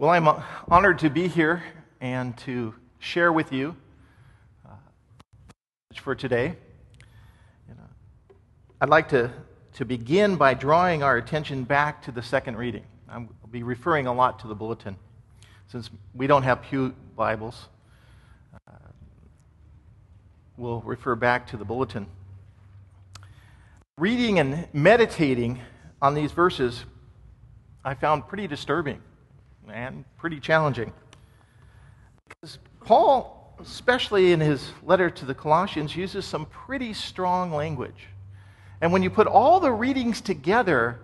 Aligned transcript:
Well, 0.00 0.10
I'm 0.10 0.28
honored 0.68 1.00
to 1.00 1.10
be 1.10 1.26
here 1.26 1.60
and 2.00 2.38
to 2.38 2.72
share 3.00 3.32
with 3.32 3.52
you 3.52 3.74
uh, 4.64 4.76
for 5.96 6.14
today. 6.14 6.54
You 7.68 7.74
know, 7.74 8.36
I'd 8.80 8.90
like 8.90 9.08
to, 9.08 9.32
to 9.72 9.84
begin 9.84 10.36
by 10.36 10.54
drawing 10.54 11.02
our 11.02 11.16
attention 11.16 11.64
back 11.64 12.00
to 12.02 12.12
the 12.12 12.22
second 12.22 12.56
reading. 12.56 12.84
I'll 13.08 13.28
be 13.50 13.64
referring 13.64 14.06
a 14.06 14.14
lot 14.14 14.38
to 14.38 14.46
the 14.46 14.54
bulletin 14.54 14.94
since 15.66 15.90
we 16.14 16.28
don't 16.28 16.44
have 16.44 16.62
Pew 16.62 16.94
Bibles. 17.16 17.66
Uh, 18.54 18.74
we'll 20.56 20.80
refer 20.82 21.16
back 21.16 21.48
to 21.48 21.56
the 21.56 21.64
bulletin. 21.64 22.06
Reading 23.98 24.38
and 24.38 24.68
meditating 24.72 25.58
on 26.00 26.14
these 26.14 26.30
verses, 26.30 26.84
I 27.84 27.94
found 27.94 28.28
pretty 28.28 28.46
disturbing 28.46 29.02
and 29.70 30.04
pretty 30.16 30.40
challenging. 30.40 30.92
Because 32.28 32.58
Paul, 32.84 33.54
especially 33.60 34.32
in 34.32 34.40
his 34.40 34.70
letter 34.82 35.10
to 35.10 35.24
the 35.24 35.34
Colossians, 35.34 35.96
uses 35.96 36.24
some 36.24 36.46
pretty 36.46 36.92
strong 36.92 37.52
language. 37.52 38.08
And 38.80 38.92
when 38.92 39.02
you 39.02 39.10
put 39.10 39.26
all 39.26 39.60
the 39.60 39.72
readings 39.72 40.20
together, 40.20 41.00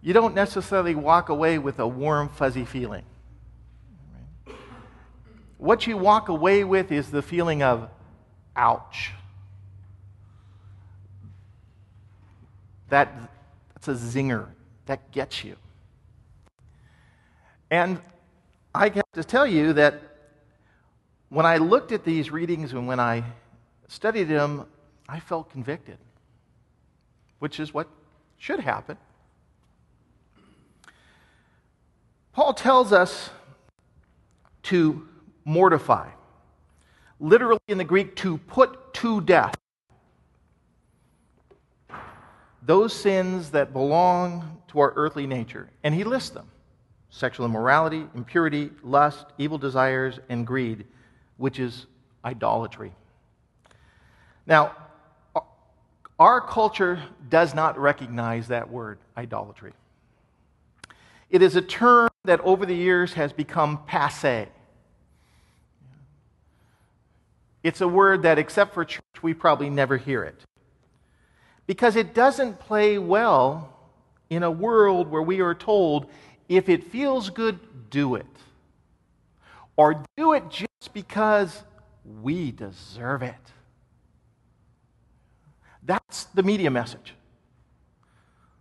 you 0.00 0.12
don't 0.12 0.34
necessarily 0.34 0.94
walk 0.94 1.28
away 1.28 1.58
with 1.58 1.78
a 1.78 1.86
warm, 1.86 2.28
fuzzy 2.28 2.64
feeling. 2.64 3.04
What 5.58 5.86
you 5.86 5.96
walk 5.96 6.28
away 6.28 6.62
with 6.62 6.92
is 6.92 7.10
the 7.10 7.20
feeling 7.20 7.62
of, 7.62 7.90
ouch. 8.56 9.12
That, 12.88 13.12
that's 13.74 13.88
a 13.88 13.94
zinger. 13.94 14.46
That 14.86 15.10
gets 15.10 15.44
you. 15.44 15.56
And 17.70 18.00
I 18.78 18.90
have 18.90 19.10
to 19.14 19.24
tell 19.24 19.44
you 19.44 19.72
that 19.72 20.00
when 21.30 21.44
I 21.44 21.56
looked 21.56 21.90
at 21.90 22.04
these 22.04 22.30
readings 22.30 22.72
and 22.72 22.86
when 22.86 23.00
I 23.00 23.24
studied 23.88 24.28
them, 24.28 24.66
I 25.08 25.18
felt 25.18 25.50
convicted, 25.50 25.98
which 27.40 27.58
is 27.58 27.74
what 27.74 27.88
should 28.36 28.60
happen. 28.60 28.96
Paul 32.32 32.54
tells 32.54 32.92
us 32.92 33.30
to 34.62 35.08
mortify. 35.44 36.10
Literally 37.18 37.58
in 37.66 37.78
the 37.78 37.84
Greek, 37.84 38.14
to 38.16 38.38
put 38.38 38.94
to 38.94 39.20
death. 39.22 39.56
Those 42.62 42.92
sins 42.92 43.50
that 43.50 43.72
belong 43.72 44.62
to 44.68 44.78
our 44.78 44.92
earthly 44.94 45.26
nature. 45.26 45.68
And 45.82 45.92
he 45.96 46.04
lists 46.04 46.30
them 46.30 46.48
sexual 47.10 47.46
immorality, 47.46 48.06
impurity, 48.14 48.70
lust, 48.82 49.26
evil 49.38 49.58
desires, 49.58 50.20
and 50.28 50.46
greed, 50.46 50.86
which 51.36 51.58
is 51.58 51.86
idolatry. 52.24 52.92
Now, 54.46 54.74
our 56.18 56.40
culture 56.40 57.02
does 57.28 57.54
not 57.54 57.78
recognize 57.78 58.48
that 58.48 58.70
word, 58.70 58.98
idolatry. 59.16 59.72
It 61.30 61.42
is 61.42 61.56
a 61.56 61.62
term 61.62 62.08
that 62.24 62.40
over 62.40 62.66
the 62.66 62.74
years 62.74 63.12
has 63.14 63.32
become 63.32 63.84
passe. 63.86 64.48
It's 67.62 67.80
a 67.80 67.88
word 67.88 68.22
that, 68.22 68.38
except 68.38 68.74
for 68.74 68.84
church, 68.84 69.02
we 69.22 69.34
probably 69.34 69.70
never 69.70 69.96
hear 69.96 70.24
it. 70.24 70.40
Because 71.66 71.96
it 71.96 72.14
doesn't 72.14 72.58
play 72.58 72.98
well 72.98 73.74
in 74.30 74.42
a 74.42 74.50
world 74.50 75.08
where 75.08 75.22
we 75.22 75.40
are 75.40 75.54
told 75.54 76.06
if 76.48 76.68
it 76.68 76.84
feels 76.84 77.30
good, 77.30 77.58
do 77.90 78.14
it. 78.14 78.26
Or 79.76 80.02
do 80.16 80.32
it 80.32 80.48
just 80.48 80.92
because 80.92 81.62
we 82.22 82.50
deserve 82.50 83.22
it. 83.22 83.34
That's 85.82 86.24
the 86.24 86.42
media 86.42 86.70
message. 86.70 87.14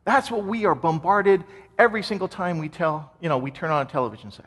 That's 0.05 0.31
what 0.31 0.45
we 0.45 0.65
are 0.65 0.75
bombarded 0.75 1.43
every 1.77 2.03
single 2.03 2.27
time 2.27 2.59
we 2.59 2.69
tell, 2.69 3.11
you 3.19 3.29
know, 3.29 3.37
we 3.37 3.51
turn 3.51 3.71
on 3.71 3.85
a 3.85 3.89
television 3.89 4.31
set. 4.31 4.45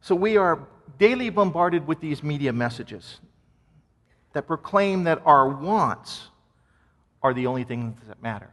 So 0.00 0.14
we 0.14 0.38
are 0.38 0.66
daily 0.98 1.28
bombarded 1.28 1.86
with 1.86 2.00
these 2.00 2.22
media 2.22 2.52
messages 2.52 3.20
that 4.32 4.46
proclaim 4.46 5.04
that 5.04 5.20
our 5.26 5.48
wants 5.48 6.28
are 7.22 7.34
the 7.34 7.46
only 7.46 7.64
things 7.64 8.00
that 8.08 8.22
matter. 8.22 8.50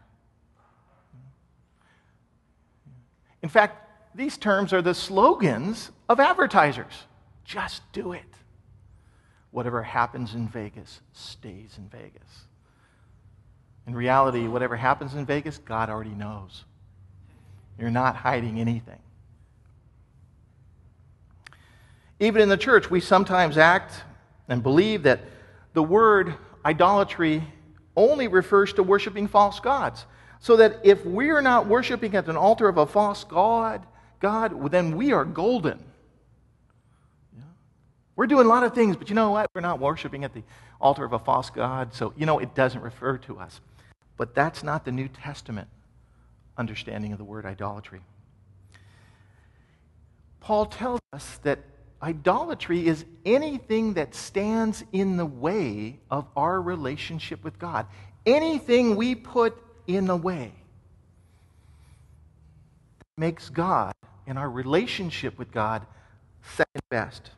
In 3.45 3.49
fact, 3.49 3.87
these 4.15 4.39
terms 4.39 4.73
are 4.73 4.81
the 4.81 4.95
slogans 4.95 5.91
of 6.09 6.19
advertisers. 6.19 7.03
Just 7.43 7.83
do 7.91 8.13
it. 8.13 8.23
Whatever 9.51 9.83
happens 9.83 10.33
in 10.33 10.47
Vegas 10.47 10.99
stays 11.13 11.77
in 11.77 11.87
Vegas. 11.89 12.47
In 13.85 13.93
reality, 13.93 14.47
whatever 14.47 14.75
happens 14.75 15.13
in 15.13 15.27
Vegas, 15.27 15.59
God 15.59 15.91
already 15.91 16.15
knows. 16.15 16.63
You're 17.77 17.91
not 17.91 18.15
hiding 18.15 18.59
anything. 18.59 18.97
Even 22.19 22.41
in 22.41 22.49
the 22.49 22.57
church, 22.57 22.89
we 22.89 22.99
sometimes 22.99 23.59
act 23.59 23.93
and 24.47 24.63
believe 24.63 25.03
that 25.03 25.19
the 25.73 25.83
word 25.83 26.33
idolatry 26.65 27.43
only 27.95 28.27
refers 28.27 28.73
to 28.73 28.81
worshiping 28.81 29.27
false 29.27 29.59
gods. 29.59 30.07
So 30.39 30.57
that 30.57 30.79
if 30.83 31.05
we're 31.05 31.41
not 31.41 31.67
worshiping 31.67 32.15
at 32.15 32.27
an 32.27 32.37
altar 32.37 32.67
of 32.67 32.77
a 32.77 32.85
false 32.85 33.23
God, 33.23 33.85
God, 34.19 34.71
then 34.71 34.95
we 34.95 35.11
are 35.11 35.25
golden. 35.25 35.83
We're 38.15 38.27
doing 38.27 38.45
a 38.45 38.49
lot 38.49 38.63
of 38.63 38.73
things, 38.73 38.95
but 38.95 39.09
you 39.09 39.15
know 39.15 39.31
what? 39.31 39.49
We're 39.53 39.61
not 39.61 39.79
worshiping 39.79 40.23
at 40.23 40.33
the 40.33 40.43
altar 40.79 41.03
of 41.03 41.13
a 41.13 41.19
false 41.19 41.49
God, 41.49 41.93
so 41.93 42.13
you 42.15 42.25
know 42.25 42.39
it 42.39 42.55
doesn't 42.55 42.81
refer 42.81 43.17
to 43.19 43.39
us. 43.39 43.59
But 44.17 44.33
that's 44.33 44.63
not 44.63 44.85
the 44.85 44.91
New 44.91 45.09
Testament 45.09 45.67
understanding 46.57 47.11
of 47.11 47.17
the 47.17 47.25
word 47.25 47.45
idolatry. 47.45 48.01
Paul 50.39 50.67
tells 50.67 51.01
us 51.11 51.39
that 51.43 51.59
idolatry 52.01 52.87
is 52.87 53.03
anything 53.25 53.95
that 53.95 54.15
stands 54.15 54.83
in 54.93 55.17
the 55.17 55.25
way 55.25 55.99
of 56.09 56.27
our 56.37 56.61
relationship 56.61 57.43
with 57.43 57.59
God. 57.59 57.87
Anything 58.25 58.95
we 58.95 59.15
put 59.15 59.57
in 59.87 60.09
a 60.09 60.15
way 60.15 60.51
that 62.99 63.07
makes 63.17 63.49
God 63.49 63.93
and 64.27 64.37
our 64.37 64.49
relationship 64.49 65.37
with 65.37 65.51
God 65.51 65.85
second 66.41 66.81
best. 66.89 67.31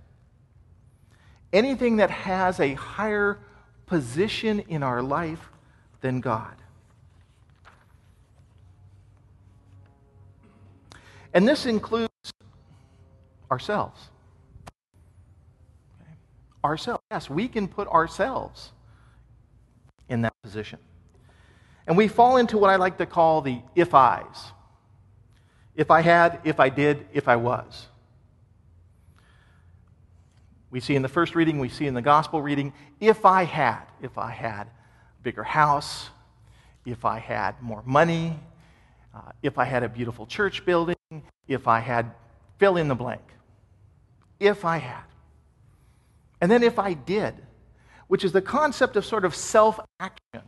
Anything 1.53 1.97
that 1.97 2.09
has 2.09 2.59
a 2.59 2.73
higher 2.73 3.39
position 3.85 4.59
in 4.67 4.83
our 4.83 5.01
life 5.01 5.49
than 6.01 6.19
God. 6.19 6.55
And 11.33 11.47
this 11.47 11.65
includes 11.65 12.09
ourselves. 13.51 14.09
Ourselves. 16.63 17.03
Yes, 17.11 17.29
we 17.29 17.47
can 17.47 17.67
put 17.67 17.87
ourselves 17.87 18.71
in 20.09 20.21
that 20.23 20.33
position. 20.43 20.79
And 21.87 21.95
we 21.95 22.07
fall 22.07 22.37
into 22.37 22.57
what 22.57 22.69
I 22.69 22.75
like 22.75 22.97
to 22.97 23.05
call 23.05 23.41
the 23.41 23.61
if 23.73 23.93
I's. 23.93 24.51
If 25.75 25.89
I 25.89 26.01
had, 26.01 26.41
if 26.43 26.59
I 26.59 26.69
did, 26.69 27.07
if 27.13 27.27
I 27.27 27.37
was. 27.37 27.87
We 30.69 30.81
see 30.81 30.95
in 30.95 31.01
the 31.01 31.09
first 31.09 31.33
reading, 31.33 31.59
we 31.59 31.69
see 31.69 31.87
in 31.87 31.93
the 31.93 32.01
gospel 32.01 32.41
reading, 32.41 32.73
if 32.99 33.25
I 33.25 33.43
had, 33.43 33.83
if 34.01 34.17
I 34.17 34.31
had 34.31 34.67
a 34.67 35.23
bigger 35.23 35.43
house, 35.43 36.09
if 36.85 37.05
I 37.05 37.19
had 37.19 37.61
more 37.61 37.81
money, 37.85 38.37
uh, 39.15 39.31
if 39.41 39.57
I 39.57 39.63
had 39.63 39.83
a 39.83 39.89
beautiful 39.89 40.25
church 40.25 40.65
building, 40.65 40.95
if 41.47 41.67
I 41.67 41.79
had 41.79 42.11
fill 42.57 42.75
in 42.75 42.87
the 42.87 42.95
blank. 42.95 43.21
If 44.39 44.65
I 44.65 44.77
had. 44.77 45.03
And 46.41 46.51
then 46.51 46.63
if 46.63 46.79
I 46.79 46.93
did, 46.93 47.33
which 48.07 48.23
is 48.23 48.31
the 48.31 48.41
concept 48.41 48.95
of 48.95 49.05
sort 49.05 49.25
of 49.25 49.35
self 49.35 49.79
action. 49.99 50.43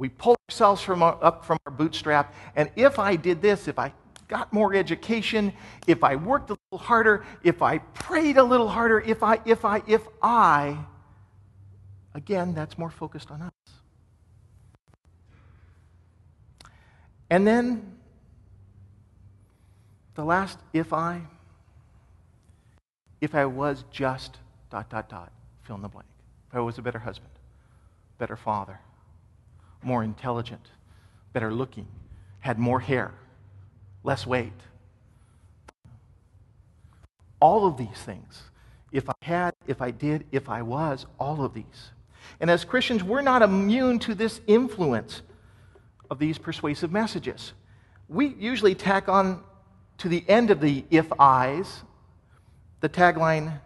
We 0.00 0.08
pull 0.08 0.34
ourselves 0.48 0.80
from 0.80 1.02
our, 1.02 1.22
up 1.22 1.44
from 1.44 1.58
our 1.66 1.72
bootstrap. 1.72 2.34
And 2.56 2.70
if 2.74 2.98
I 2.98 3.16
did 3.16 3.42
this, 3.42 3.68
if 3.68 3.78
I 3.78 3.92
got 4.28 4.50
more 4.50 4.74
education, 4.74 5.52
if 5.86 6.02
I 6.02 6.16
worked 6.16 6.48
a 6.48 6.56
little 6.72 6.86
harder, 6.86 7.22
if 7.42 7.60
I 7.60 7.78
prayed 7.78 8.38
a 8.38 8.42
little 8.42 8.70
harder, 8.70 9.00
if 9.00 9.22
I, 9.22 9.40
if 9.44 9.62
I, 9.62 9.82
if 9.86 10.00
I, 10.22 10.78
again, 12.14 12.54
that's 12.54 12.78
more 12.78 12.88
focused 12.88 13.30
on 13.30 13.42
us. 13.42 13.52
And 17.28 17.46
then 17.46 17.98
the 20.14 20.24
last 20.24 20.58
if 20.72 20.94
I, 20.94 21.20
if 23.20 23.34
I 23.34 23.44
was 23.44 23.84
just 23.90 24.38
dot, 24.70 24.88
dot, 24.88 25.10
dot, 25.10 25.30
fill 25.60 25.76
in 25.76 25.82
the 25.82 25.88
blank. 25.88 26.08
If 26.48 26.56
I 26.56 26.60
was 26.60 26.78
a 26.78 26.82
better 26.82 27.00
husband, 27.00 27.32
better 28.16 28.36
father, 28.36 28.80
more 29.82 30.02
intelligent, 30.04 30.66
better 31.32 31.52
looking, 31.52 31.86
had 32.40 32.58
more 32.58 32.80
hair, 32.80 33.12
less 34.02 34.26
weight. 34.26 34.52
All 37.40 37.66
of 37.66 37.76
these 37.76 37.88
things. 38.04 38.42
If 38.92 39.08
I 39.08 39.14
had, 39.22 39.54
if 39.66 39.80
I 39.80 39.90
did, 39.90 40.26
if 40.32 40.48
I 40.48 40.62
was, 40.62 41.06
all 41.18 41.44
of 41.44 41.54
these. 41.54 41.92
And 42.40 42.50
as 42.50 42.64
Christians, 42.64 43.02
we're 43.02 43.22
not 43.22 43.42
immune 43.42 43.98
to 44.00 44.14
this 44.14 44.40
influence 44.46 45.22
of 46.10 46.18
these 46.18 46.38
persuasive 46.38 46.90
messages. 46.90 47.52
We 48.08 48.28
usually 48.38 48.74
tack 48.74 49.08
on 49.08 49.42
to 49.98 50.08
the 50.08 50.24
end 50.28 50.50
of 50.50 50.60
the 50.60 50.84
if 50.90 51.06
I's 51.18 51.82
the 52.80 52.88
tagline, 52.88 53.60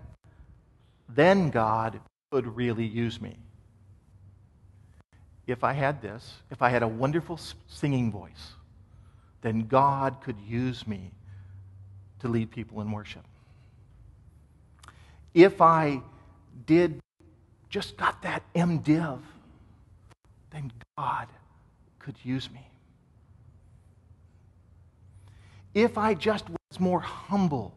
then 1.09 1.51
God 1.51 2.01
could 2.31 2.57
really 2.57 2.85
use 2.85 3.21
me. 3.21 3.39
If 5.47 5.63
I 5.63 5.73
had 5.73 6.01
this, 6.01 6.35
if 6.51 6.63
I 6.63 6.71
had 6.71 6.83
a 6.83 6.89
wonderful 6.89 7.39
singing 7.69 8.11
voice, 8.11 8.53
then 9.43 9.67
God 9.67 10.21
could 10.23 10.41
use 10.41 10.87
me 10.87 11.11
to 12.21 12.29
lead 12.29 12.51
people 12.51 12.81
in 12.81 12.91
worship. 12.91 13.25
If 15.35 15.61
I 15.61 16.01
did 16.65 17.01
just 17.69 17.97
got 17.97 18.23
that 18.23 18.43
MDiv, 18.55 19.21
then 20.51 20.73
God 20.97 21.29
could 21.99 22.17
use 22.23 22.51
me. 22.51 22.67
If 25.75 25.99
I 25.99 26.15
just 26.15 26.49
was 26.49 26.81
more 26.81 27.01
humble 27.01 27.75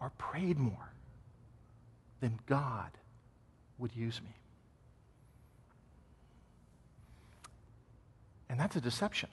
or 0.00 0.10
prayed 0.18 0.58
more, 0.58 0.90
then 2.20 2.38
God 2.46 2.90
would 3.84 3.94
use 3.94 4.18
me. 4.24 4.34
And 8.48 8.58
that's 8.58 8.76
a 8.76 8.80
deception. 8.80 9.28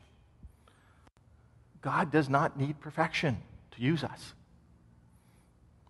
God 1.82 2.12
does 2.12 2.28
not 2.28 2.60
need 2.60 2.82
perfection 2.82 3.38
to 3.72 3.82
use 3.82 4.04
us. 4.04 4.34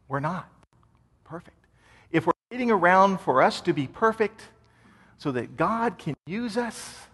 We're 0.07 0.19
not 0.19 0.47
perfect. 1.23 1.57
If 2.11 2.27
we're 2.27 2.33
waiting 2.51 2.69
around 2.69 3.19
for 3.21 3.41
us 3.41 3.61
to 3.61 3.73
be 3.73 3.87
perfect 3.87 4.43
so 5.17 5.31
that 5.31 5.57
God 5.57 5.97
can 5.97 6.13
use 6.27 6.55
us, 6.55 7.07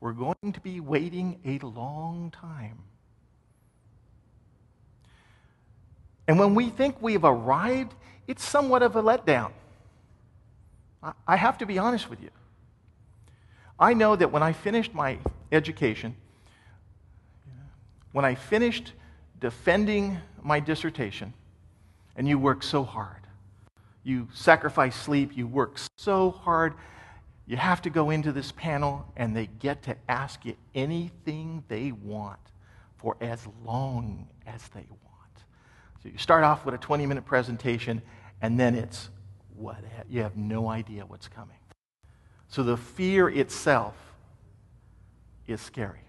we're 0.00 0.10
going 0.10 0.52
to 0.52 0.60
be 0.60 0.80
waiting 0.80 1.38
a 1.44 1.64
long 1.64 2.32
time. 2.32 2.78
And 6.26 6.40
when 6.40 6.56
we 6.56 6.70
think 6.70 7.00
we've 7.00 7.22
arrived, 7.22 7.94
it's 8.26 8.44
somewhat 8.44 8.82
of 8.82 8.96
a 8.96 9.02
letdown. 9.02 9.52
I 11.26 11.36
have 11.36 11.58
to 11.58 11.66
be 11.66 11.78
honest 11.78 12.08
with 12.08 12.22
you. 12.22 12.30
I 13.78 13.94
know 13.94 14.14
that 14.14 14.30
when 14.30 14.42
I 14.42 14.52
finished 14.52 14.94
my 14.94 15.18
education, 15.50 16.14
when 18.12 18.24
I 18.24 18.34
finished 18.34 18.92
defending 19.40 20.18
my 20.42 20.60
dissertation, 20.60 21.34
and 22.14 22.28
you 22.28 22.38
work 22.38 22.62
so 22.62 22.84
hard, 22.84 23.26
you 24.04 24.28
sacrifice 24.32 24.94
sleep, 24.94 25.36
you 25.36 25.46
work 25.46 25.78
so 25.96 26.30
hard, 26.30 26.74
you 27.46 27.56
have 27.56 27.82
to 27.82 27.90
go 27.90 28.10
into 28.10 28.30
this 28.30 28.52
panel, 28.52 29.06
and 29.16 29.34
they 29.34 29.46
get 29.58 29.82
to 29.84 29.96
ask 30.08 30.44
you 30.44 30.54
anything 30.74 31.64
they 31.68 31.90
want 31.90 32.38
for 32.98 33.16
as 33.20 33.46
long 33.64 34.28
as 34.46 34.68
they 34.68 34.86
want. 34.88 35.44
So 36.02 36.08
you 36.08 36.18
start 36.18 36.44
off 36.44 36.64
with 36.64 36.74
a 36.74 36.78
20 36.78 37.06
minute 37.06 37.24
presentation, 37.24 38.02
and 38.40 38.60
then 38.60 38.74
it's 38.74 39.10
what? 39.56 39.78
You 40.08 40.22
have 40.22 40.36
no 40.36 40.68
idea 40.68 41.04
what's 41.06 41.28
coming. 41.28 41.56
So 42.48 42.62
the 42.62 42.76
fear 42.76 43.28
itself 43.28 43.94
is 45.46 45.60
scary. 45.60 46.00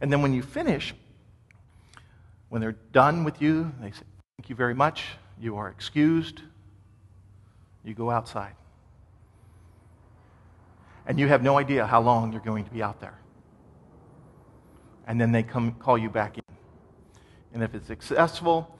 And 0.00 0.12
then 0.12 0.22
when 0.22 0.32
you 0.32 0.42
finish, 0.42 0.94
when 2.48 2.60
they're 2.60 2.76
done 2.92 3.24
with 3.24 3.40
you, 3.40 3.72
they 3.80 3.90
say, 3.90 4.02
Thank 4.38 4.50
you 4.50 4.56
very 4.56 4.74
much. 4.74 5.04
You 5.40 5.56
are 5.56 5.68
excused. 5.68 6.42
You 7.84 7.94
go 7.94 8.10
outside. 8.10 8.54
And 11.06 11.18
you 11.18 11.28
have 11.28 11.42
no 11.42 11.56
idea 11.56 11.86
how 11.86 12.00
long 12.00 12.32
you're 12.32 12.42
going 12.42 12.64
to 12.64 12.70
be 12.70 12.82
out 12.82 13.00
there. 13.00 13.18
And 15.06 15.20
then 15.20 15.32
they 15.32 15.42
come 15.42 15.72
call 15.72 15.96
you 15.96 16.10
back 16.10 16.36
in. 16.36 16.44
And 17.54 17.62
if 17.62 17.74
it's 17.74 17.86
successful, 17.86 18.76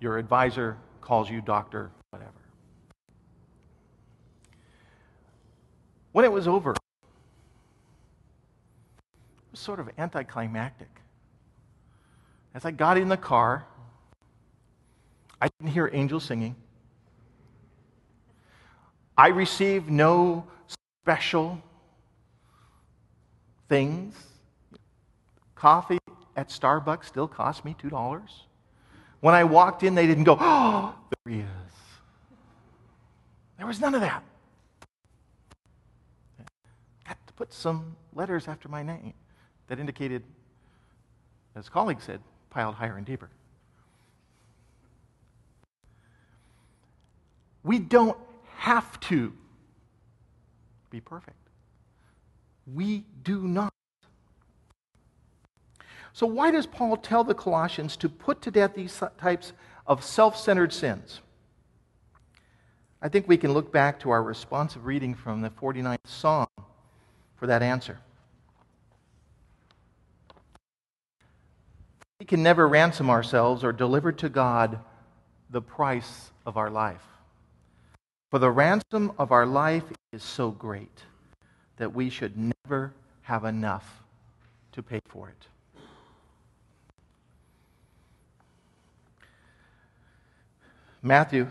your 0.00 0.18
advisor 0.18 0.76
calls 1.00 1.28
you 1.28 1.40
doctor, 1.40 1.90
whatever. 2.10 2.30
When 6.18 6.24
it 6.24 6.32
was 6.32 6.48
over, 6.48 6.72
it 6.72 6.78
was 9.52 9.60
sort 9.60 9.78
of 9.78 9.88
anticlimactic. 9.98 10.88
As 12.52 12.64
I 12.64 12.72
got 12.72 12.98
in 12.98 13.08
the 13.08 13.16
car, 13.16 13.64
I 15.40 15.46
didn't 15.46 15.72
hear 15.72 15.88
angels 15.92 16.24
singing. 16.24 16.56
I 19.16 19.28
received 19.28 19.92
no 19.92 20.44
special 21.04 21.62
things. 23.68 24.16
Coffee 25.54 25.98
at 26.34 26.48
Starbucks 26.48 27.04
still 27.04 27.28
cost 27.28 27.64
me 27.64 27.76
$2. 27.80 28.28
When 29.20 29.36
I 29.36 29.44
walked 29.44 29.84
in, 29.84 29.94
they 29.94 30.08
didn't 30.08 30.24
go, 30.24 30.36
oh, 30.40 30.96
there 31.24 31.32
he 31.32 31.40
is. 31.42 31.46
There 33.56 33.68
was 33.68 33.78
none 33.78 33.94
of 33.94 34.00
that. 34.00 34.24
I 37.08 37.12
had 37.12 37.26
to 37.26 37.27
put 37.38 37.52
some 37.52 37.94
letters 38.14 38.48
after 38.48 38.68
my 38.68 38.82
name 38.82 39.14
that 39.68 39.78
indicated, 39.78 40.24
as 41.54 41.68
colleagues 41.68 42.02
said, 42.02 42.20
piled 42.50 42.74
higher 42.74 42.96
and 42.96 43.06
deeper. 43.06 43.30
We 47.62 47.78
don't 47.78 48.18
have 48.56 48.98
to 49.00 49.32
be 50.90 51.00
perfect. 51.00 51.36
We 52.74 53.04
do 53.22 53.46
not. 53.46 53.72
So, 56.12 56.26
why 56.26 56.50
does 56.50 56.66
Paul 56.66 56.96
tell 56.96 57.22
the 57.22 57.34
Colossians 57.34 57.96
to 57.98 58.08
put 58.08 58.42
to 58.42 58.50
death 58.50 58.74
these 58.74 59.00
types 59.16 59.52
of 59.86 60.02
self 60.02 60.36
centered 60.36 60.72
sins? 60.72 61.20
I 63.00 63.08
think 63.08 63.28
we 63.28 63.36
can 63.36 63.52
look 63.52 63.70
back 63.70 64.00
to 64.00 64.10
our 64.10 64.24
responsive 64.24 64.86
reading 64.86 65.14
from 65.14 65.40
the 65.40 65.50
49th 65.50 65.98
Psalm 66.04 66.48
for 67.38 67.46
that 67.46 67.62
answer. 67.62 67.98
We 72.20 72.26
can 72.26 72.42
never 72.42 72.66
ransom 72.66 73.08
ourselves 73.08 73.62
or 73.62 73.72
deliver 73.72 74.10
to 74.12 74.28
God 74.28 74.80
the 75.50 75.62
price 75.62 76.32
of 76.44 76.56
our 76.56 76.68
life. 76.68 77.04
For 78.30 78.38
the 78.38 78.50
ransom 78.50 79.12
of 79.18 79.32
our 79.32 79.46
life 79.46 79.84
is 80.12 80.22
so 80.22 80.50
great 80.50 81.04
that 81.76 81.94
we 81.94 82.10
should 82.10 82.34
never 82.36 82.92
have 83.22 83.44
enough 83.44 84.02
to 84.72 84.82
pay 84.82 85.00
for 85.08 85.28
it. 85.28 85.46
Matthew 91.00 91.48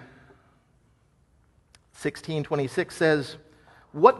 16:26 1.94 2.96
says, 2.96 3.38
"What 3.94 4.20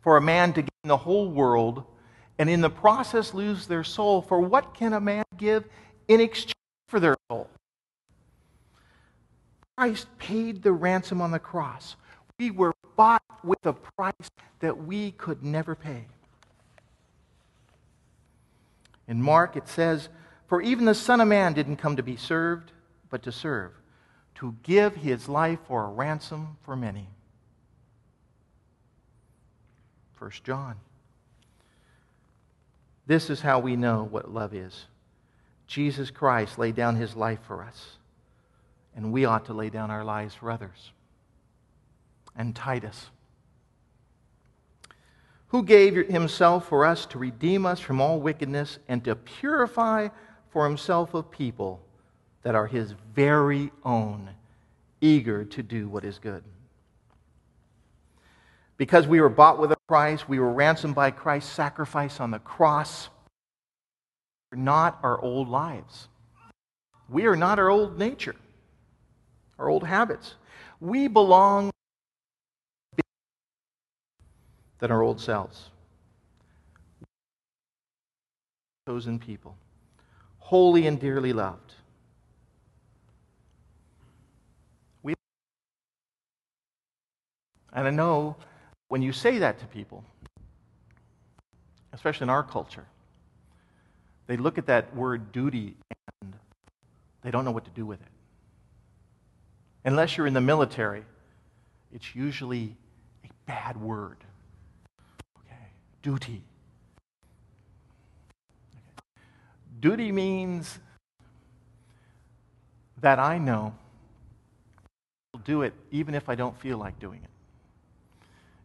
for 0.00 0.16
a 0.16 0.20
man 0.20 0.52
to 0.54 0.62
gain 0.62 0.68
the 0.84 0.96
whole 0.96 1.28
world 1.28 1.84
and 2.38 2.48
in 2.48 2.60
the 2.60 2.70
process 2.70 3.34
lose 3.34 3.66
their 3.66 3.84
soul? 3.84 4.22
For 4.22 4.40
what 4.40 4.74
can 4.74 4.92
a 4.92 5.00
man 5.00 5.24
give 5.36 5.64
in 6.06 6.20
exchange 6.20 6.54
for 6.88 7.00
their 7.00 7.16
soul?" 7.30 7.48
Christ 9.76 10.08
paid 10.18 10.62
the 10.62 10.72
ransom 10.72 11.20
on 11.20 11.30
the 11.30 11.38
cross. 11.38 11.96
We 12.38 12.50
were 12.50 12.74
bought 12.96 13.22
with 13.44 13.64
a 13.64 13.72
price 13.72 14.28
that 14.58 14.76
we 14.76 15.12
could 15.12 15.44
never 15.44 15.76
pay. 15.76 16.06
In 19.06 19.22
Mark, 19.22 19.56
it 19.56 19.68
says, 19.68 20.08
For 20.48 20.60
even 20.60 20.84
the 20.84 20.94
Son 20.94 21.20
of 21.20 21.28
Man 21.28 21.52
didn't 21.54 21.76
come 21.76 21.96
to 21.96 22.02
be 22.02 22.16
served, 22.16 22.72
but 23.08 23.22
to 23.22 23.32
serve, 23.32 23.72
to 24.34 24.56
give 24.62 24.96
his 24.96 25.28
life 25.28 25.60
for 25.66 25.84
a 25.84 25.88
ransom 25.88 26.56
for 26.62 26.76
many. 26.76 27.08
First 30.18 30.42
John. 30.44 30.74
This 33.06 33.30
is 33.30 33.40
how 33.40 33.60
we 33.60 33.76
know 33.76 34.06
what 34.10 34.32
love 34.32 34.54
is. 34.54 34.86
Jesus 35.66 36.10
Christ 36.10 36.58
laid 36.58 36.74
down 36.74 36.96
his 36.96 37.14
life 37.14 37.38
for 37.46 37.62
us, 37.62 37.96
and 38.96 39.12
we 39.12 39.24
ought 39.24 39.46
to 39.46 39.54
lay 39.54 39.70
down 39.70 39.90
our 39.90 40.04
lives 40.04 40.34
for 40.34 40.50
others. 40.50 40.92
And 42.36 42.54
Titus, 42.54 43.10
who 45.48 45.62
gave 45.62 45.94
himself 46.08 46.68
for 46.68 46.84
us 46.84 47.06
to 47.06 47.18
redeem 47.18 47.64
us 47.64 47.80
from 47.80 48.00
all 48.00 48.20
wickedness 48.20 48.78
and 48.88 49.04
to 49.04 49.14
purify 49.14 50.08
for 50.50 50.66
himself 50.66 51.14
a 51.14 51.22
people 51.22 51.80
that 52.42 52.54
are 52.54 52.66
his 52.66 52.94
very 53.14 53.70
own, 53.84 54.30
eager 55.00 55.44
to 55.44 55.62
do 55.62 55.88
what 55.88 56.04
is 56.04 56.18
good. 56.18 56.42
Because 58.78 59.08
we 59.08 59.20
were 59.20 59.28
bought 59.28 59.58
with 59.58 59.72
a 59.72 59.76
price, 59.88 60.28
we 60.28 60.38
were 60.38 60.52
ransomed 60.52 60.94
by 60.94 61.10
Christ's 61.10 61.52
sacrifice 61.52 62.20
on 62.20 62.30
the 62.30 62.38
cross. 62.38 63.08
We're 64.52 64.58
not 64.58 65.00
our 65.02 65.20
old 65.20 65.48
lives. 65.48 66.06
We 67.10 67.26
are 67.26 67.36
not 67.36 67.58
our 67.58 67.68
old 67.68 67.98
nature, 67.98 68.36
our 69.58 69.68
old 69.68 69.82
habits. 69.82 70.36
We 70.80 71.08
belong 71.08 71.70
than 74.78 74.92
our 74.92 75.02
old 75.02 75.20
selves. 75.20 75.70
Chosen 78.86 79.18
people, 79.18 79.56
holy 80.38 80.86
and 80.86 81.00
dearly 81.00 81.32
loved. 81.32 81.74
We, 85.02 85.14
and 87.72 87.88
I 87.88 87.90
know 87.90 88.36
when 88.88 89.02
you 89.02 89.12
say 89.12 89.38
that 89.38 89.58
to 89.60 89.66
people, 89.66 90.04
especially 91.92 92.24
in 92.24 92.30
our 92.30 92.42
culture, 92.42 92.86
they 94.26 94.36
look 94.36 94.58
at 94.58 94.66
that 94.66 94.94
word 94.94 95.32
duty 95.32 95.74
and 96.20 96.34
they 97.22 97.30
don't 97.30 97.44
know 97.44 97.50
what 97.50 97.64
to 97.64 97.70
do 97.70 97.86
with 97.86 98.00
it. 98.00 98.08
Unless 99.84 100.16
you're 100.16 100.26
in 100.26 100.34
the 100.34 100.40
military, 100.40 101.04
it's 101.92 102.14
usually 102.14 102.76
a 103.24 103.28
bad 103.46 103.80
word. 103.80 104.18
Okay, 105.38 105.56
duty. 106.02 106.42
Okay. 108.74 109.04
Duty 109.80 110.12
means 110.12 110.78
that 113.00 113.18
I 113.18 113.38
know 113.38 113.74
I'll 115.34 115.40
do 115.40 115.62
it 115.62 115.72
even 115.90 116.14
if 116.14 116.28
I 116.28 116.34
don't 116.34 116.58
feel 116.58 116.78
like 116.78 116.98
doing 116.98 117.20
it, 117.22 117.30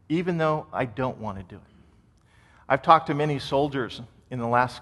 even 0.10 0.38
though 0.38 0.68
I 0.72 0.86
don't 0.86 1.18
want 1.20 1.38
to 1.38 1.44
do 1.44 1.56
it. 1.56 1.74
I've 2.68 2.82
talked 2.82 3.08
to 3.08 3.14
many 3.14 3.40
soldiers 3.40 4.02
in 4.30 4.40
the 4.40 4.48
last 4.48 4.82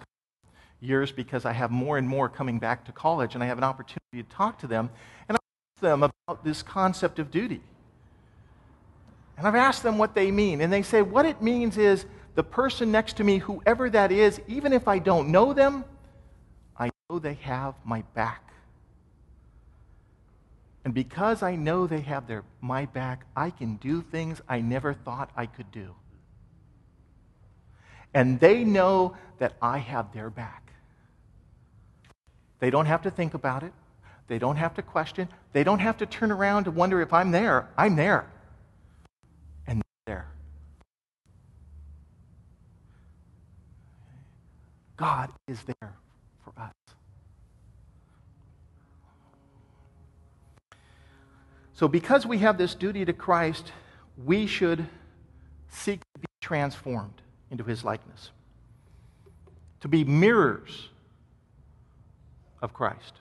years 0.80 1.12
because 1.12 1.46
I 1.46 1.54
have 1.54 1.72
more 1.72 1.98
and 1.98 2.08
more 2.08 2.28
coming 2.28 2.60
back 2.60 2.86
to 2.86 2.92
college 2.92 3.36
and 3.36 3.44
I 3.44 3.48
have 3.48 3.58
an 3.58 3.64
opportunity 3.64 4.24
to 4.24 4.24
talk 4.24 4.60
to 4.60 4.68
them. 4.68 4.90
And 5.28 5.38
I 5.38 5.40
ask 5.76 5.82
them 5.82 6.04
about 6.04 6.44
this 6.44 6.64
concept 6.64 7.20
of 7.20 7.32
duty. 7.32 7.62
And 9.38 9.48
I've 9.48 9.56
asked 9.56 9.84
them 9.84 9.98
what 9.98 10.14
they 10.14 10.32
mean. 10.32 10.62
And 10.62 10.72
they 10.72 10.82
say, 10.82 11.02
what 11.02 11.26
it 11.26 11.42
means 11.42 11.78
is 11.78 12.06
the 12.36 12.44
person 12.44 12.92
next 12.92 13.18
to 13.18 13.24
me, 13.24 13.40
whoever 13.40 13.90
that 13.90 14.12
is, 14.12 14.40
even 14.48 14.74
if 14.74 14.88
I 14.88 15.00
don't 15.00 15.30
know 15.30 15.54
them, 15.54 15.84
I 16.78 16.90
know 17.10 17.20
they 17.20 17.36
have 17.42 17.76
my 17.84 18.04
back. 18.14 18.51
And 20.84 20.94
because 20.94 21.44
I 21.44 21.56
know 21.56 21.86
they 21.86 22.02
have 22.02 22.28
their, 22.28 22.44
my 22.60 22.86
back, 22.86 23.26
I 23.36 23.52
can 23.52 23.76
do 23.76 24.02
things 24.02 24.42
I 24.50 24.62
never 24.62 24.94
thought 24.94 25.30
I 25.36 25.46
could 25.46 25.72
do. 25.72 25.94
And 28.14 28.40
they 28.40 28.64
know 28.64 29.16
that 29.38 29.54
I 29.62 29.78
have 29.78 30.12
their 30.14 30.30
back. 30.30 30.74
They 32.60 32.70
don't 32.70 32.88
have 32.88 33.04
to 33.04 33.12
think 33.12 33.34
about 33.34 33.64
it. 33.64 33.74
They 34.28 34.40
don't 34.40 34.56
have 34.56 34.76
to 34.76 34.82
question. 34.82 35.28
They 35.54 35.64
don't 35.64 35.80
have 35.80 35.98
to 35.98 36.06
turn 36.06 36.32
around 36.32 36.66
to 36.66 36.72
wonder 36.72 37.02
if 37.02 37.14
I'm 37.14 37.32
there. 37.32 37.70
I'm 37.78 37.96
there. 37.96 38.28
And 39.68 39.82
there. 40.06 40.28
God 44.98 45.32
is 45.48 45.62
there 45.64 45.94
for 46.44 46.54
us. 46.62 46.72
So, 51.82 51.88
because 51.88 52.28
we 52.28 52.38
have 52.38 52.60
this 52.60 52.76
duty 52.76 53.06
to 53.06 53.12
Christ, 53.12 53.72
we 54.24 54.46
should 54.46 54.86
seek 55.68 56.00
to 56.14 56.20
be 56.20 56.28
transformed 56.40 57.24
into 57.50 57.64
his 57.64 57.84
likeness, 57.84 58.30
to 59.80 59.88
be 59.88 60.04
mirrors 60.04 60.90
of 62.62 62.72
Christ 62.72 63.14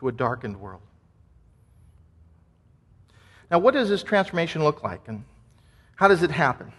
to 0.00 0.08
a 0.08 0.12
darkened 0.12 0.60
world. 0.60 0.80
Now, 3.48 3.60
what 3.60 3.74
does 3.74 3.88
this 3.88 4.02
transformation 4.02 4.64
look 4.64 4.82
like, 4.82 5.06
and 5.06 5.22
how 5.94 6.08
does 6.08 6.24
it 6.24 6.32
happen? 6.32 6.72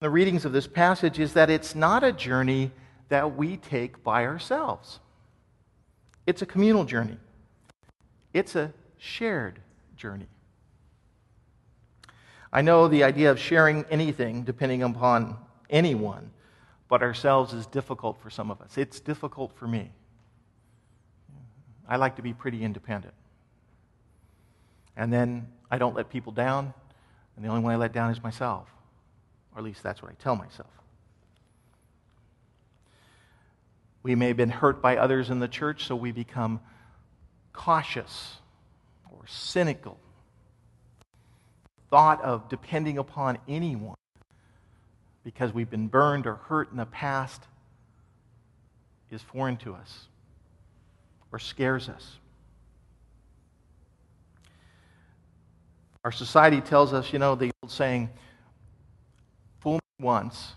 The 0.00 0.10
readings 0.10 0.44
of 0.44 0.50
this 0.50 0.66
passage 0.66 1.20
is 1.20 1.34
that 1.34 1.50
it's 1.50 1.76
not 1.76 2.02
a 2.02 2.10
journey 2.10 2.72
that 3.10 3.36
we 3.36 3.58
take 3.58 4.02
by 4.02 4.26
ourselves. 4.26 4.98
It's 6.26 6.42
a 6.42 6.46
communal 6.46 6.84
journey. 6.84 7.18
It's 8.32 8.56
a 8.56 8.72
shared 8.98 9.60
journey. 9.96 10.28
I 12.52 12.62
know 12.62 12.88
the 12.88 13.04
idea 13.04 13.30
of 13.30 13.38
sharing 13.38 13.84
anything, 13.90 14.44
depending 14.44 14.82
upon 14.82 15.36
anyone, 15.70 16.30
but 16.88 17.02
ourselves 17.02 17.54
is 17.54 17.66
difficult 17.66 18.20
for 18.20 18.28
some 18.28 18.50
of 18.50 18.60
us. 18.60 18.76
It's 18.76 19.00
difficult 19.00 19.52
for 19.56 19.66
me. 19.66 19.90
I 21.88 21.96
like 21.96 22.16
to 22.16 22.22
be 22.22 22.32
pretty 22.34 22.62
independent. 22.62 23.14
And 24.96 25.12
then 25.12 25.48
I 25.70 25.78
don't 25.78 25.96
let 25.96 26.10
people 26.10 26.32
down, 26.32 26.74
and 27.36 27.44
the 27.44 27.48
only 27.48 27.62
one 27.62 27.72
I 27.72 27.76
let 27.76 27.92
down 27.92 28.10
is 28.10 28.22
myself. 28.22 28.68
Or 29.54 29.58
at 29.58 29.64
least 29.64 29.82
that's 29.82 30.02
what 30.02 30.10
I 30.10 30.14
tell 30.14 30.36
myself. 30.36 30.70
We 34.02 34.14
may 34.14 34.28
have 34.28 34.36
been 34.36 34.50
hurt 34.50 34.82
by 34.82 34.96
others 34.96 35.30
in 35.30 35.38
the 35.38 35.48
church, 35.48 35.86
so 35.86 35.96
we 35.96 36.12
become 36.12 36.60
cautious 37.52 38.36
or 39.10 39.20
cynical. 39.26 39.98
Thought 41.90 42.22
of 42.22 42.48
depending 42.48 42.98
upon 42.98 43.38
anyone 43.48 43.96
because 45.24 45.52
we've 45.52 45.70
been 45.70 45.88
burned 45.88 46.26
or 46.26 46.36
hurt 46.36 46.70
in 46.70 46.78
the 46.78 46.86
past 46.86 47.42
is 49.10 49.20
foreign 49.22 49.56
to 49.58 49.74
us 49.74 50.08
or 51.30 51.38
scares 51.38 51.88
us. 51.88 52.18
Our 56.04 56.12
society 56.12 56.60
tells 56.60 56.92
us, 56.92 57.12
you 57.12 57.18
know, 57.18 57.34
the 57.34 57.50
old 57.62 57.70
saying, 57.70 58.10
fool 59.60 59.74
me 59.74 60.04
once, 60.04 60.54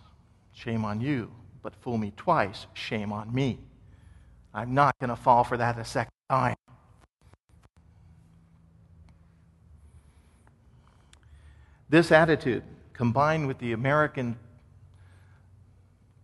shame 0.54 0.84
on 0.84 1.02
you, 1.02 1.32
but 1.62 1.76
fool 1.76 1.98
me 1.98 2.14
twice, 2.18 2.66
shame 2.74 3.12
on 3.12 3.32
me. 3.34 3.60
I'm 4.54 4.74
not 4.74 4.98
going 5.00 5.10
to 5.10 5.16
fall 5.16 5.44
for 5.44 5.58
that 5.58 5.78
a 5.78 5.86
second 5.86 6.12
time. 6.30 6.56
This 11.90 12.12
attitude, 12.12 12.64
combined 12.94 13.48
with 13.48 13.60
the 13.60 13.74
American 13.74 14.38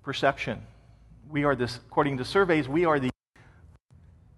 perception. 0.03 0.61
We 1.29 1.43
are 1.43 1.55
this, 1.55 1.77
according 1.77 2.17
to 2.17 2.25
surveys, 2.25 2.67
we 2.67 2.85
are 2.85 2.99
the 2.99 3.11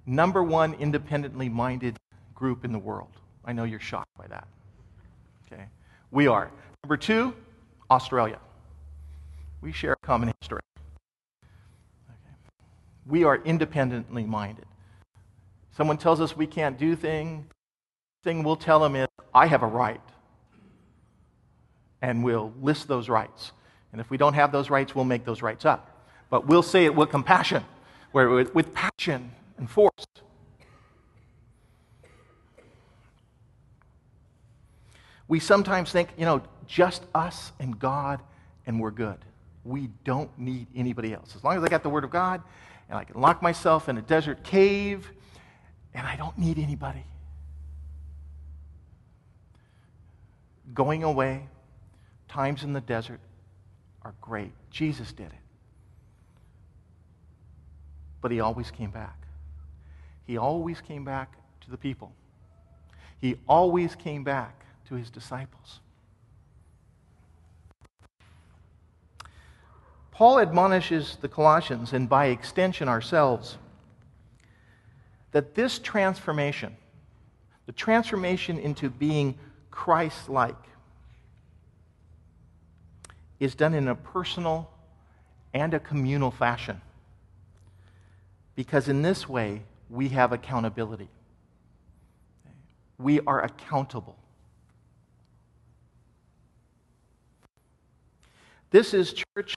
number 0.05 0.43
one 0.43 0.73
independently 0.75 1.47
minded 1.47 1.97
group 2.35 2.65
in 2.65 2.71
the 2.71 2.79
world. 2.79 3.11
I 3.45 3.53
know 3.53 3.63
you're 3.63 3.79
shocked 3.79 4.09
by 4.17 4.27
that. 4.27 4.47
Okay. 5.45 5.65
We 6.11 6.27
are. 6.27 6.51
Number 6.83 6.97
two, 6.97 7.33
Australia. 7.89 8.39
We 9.61 9.71
share 9.71 9.93
a 9.93 10.05
common 10.05 10.33
history. 10.41 10.59
Okay. 12.09 12.35
We 13.07 13.23
are 13.23 13.37
independently 13.37 14.25
minded. 14.25 14.65
Someone 15.71 15.97
tells 15.97 16.19
us 16.19 16.35
we 16.35 16.47
can't 16.47 16.77
do 16.77 16.95
thing, 16.95 17.47
thing 18.23 18.43
we'll 18.43 18.57
tell 18.57 18.79
them 18.79 18.95
is, 18.95 19.07
I 19.33 19.47
have 19.47 19.63
a 19.63 19.67
right. 19.67 20.01
And 22.03 22.21
we'll 22.21 22.53
list 22.61 22.89
those 22.89 23.07
rights. 23.07 23.53
And 23.93 24.01
if 24.01 24.09
we 24.09 24.17
don't 24.17 24.33
have 24.33 24.51
those 24.51 24.69
rights, 24.69 24.93
we'll 24.93 25.05
make 25.05 25.23
those 25.23 25.41
rights 25.41 25.63
up. 25.63 26.05
But 26.29 26.47
we'll 26.47 26.61
say 26.61 26.83
it 26.83 26.93
with 26.93 27.09
compassion, 27.09 27.63
where 28.11 28.29
with, 28.29 28.53
with 28.53 28.73
passion 28.73 29.31
and 29.57 29.69
force. 29.69 30.05
We 35.29 35.39
sometimes 35.39 35.93
think, 35.93 36.09
you 36.17 36.25
know, 36.25 36.41
just 36.67 37.05
us 37.15 37.53
and 37.57 37.79
God, 37.79 38.21
and 38.67 38.81
we're 38.81 38.91
good. 38.91 39.17
We 39.63 39.89
don't 40.03 40.29
need 40.37 40.67
anybody 40.75 41.13
else. 41.13 41.37
As 41.37 41.43
long 41.43 41.55
as 41.55 41.63
I 41.63 41.69
got 41.69 41.83
the 41.83 41.89
Word 41.89 42.03
of 42.03 42.09
God, 42.09 42.41
and 42.89 42.97
I 42.99 43.05
can 43.05 43.21
lock 43.21 43.41
myself 43.41 43.87
in 43.87 43.97
a 43.97 44.01
desert 44.01 44.43
cave, 44.43 45.09
and 45.93 46.05
I 46.05 46.17
don't 46.17 46.37
need 46.37 46.59
anybody. 46.59 47.05
Going 50.73 51.03
away, 51.03 51.47
times 52.33 52.63
in 52.63 52.73
the 52.73 52.81
desert, 52.81 53.19
are 54.01 54.15
great. 54.19 54.51
Jesus 54.71 55.13
did 55.13 55.27
it. 55.27 55.43
But 58.21 58.31
he 58.31 58.39
always 58.39 58.71
came 58.71 58.89
back. 58.89 59.27
He 60.25 60.37
always 60.37 60.81
came 60.81 61.05
back 61.05 61.37
to 61.61 61.69
the 61.69 61.77
people. 61.77 62.11
He 63.21 63.35
always 63.47 63.93
came 63.93 64.23
back 64.23 64.65
to 64.89 64.95
his 64.95 65.11
disciples. 65.11 65.79
Paul 70.09 70.39
admonishes 70.39 71.17
the 71.21 71.29
Colossians, 71.29 71.93
and 71.93 72.09
by 72.09 72.27
extension 72.27 72.89
ourselves, 72.89 73.57
that 75.33 75.53
this 75.53 75.77
transformation, 75.77 76.75
the 77.67 77.73
transformation 77.73 78.57
into 78.57 78.89
being 78.89 79.37
Christ 79.69 80.29
like 80.29 80.55
is 83.43 83.55
done 83.55 83.73
in 83.73 83.87
a 83.89 83.95
personal 83.95 84.69
and 85.53 85.73
a 85.73 85.79
communal 85.79 86.31
fashion. 86.31 86.79
Because 88.55 88.87
in 88.87 89.01
this 89.01 89.27
way, 89.27 89.63
we 89.89 90.09
have 90.09 90.31
accountability. 90.31 91.09
We 92.97 93.19
are 93.21 93.43
accountable. 93.43 94.15
This 98.71 98.93
is 98.93 99.13
church 99.13 99.55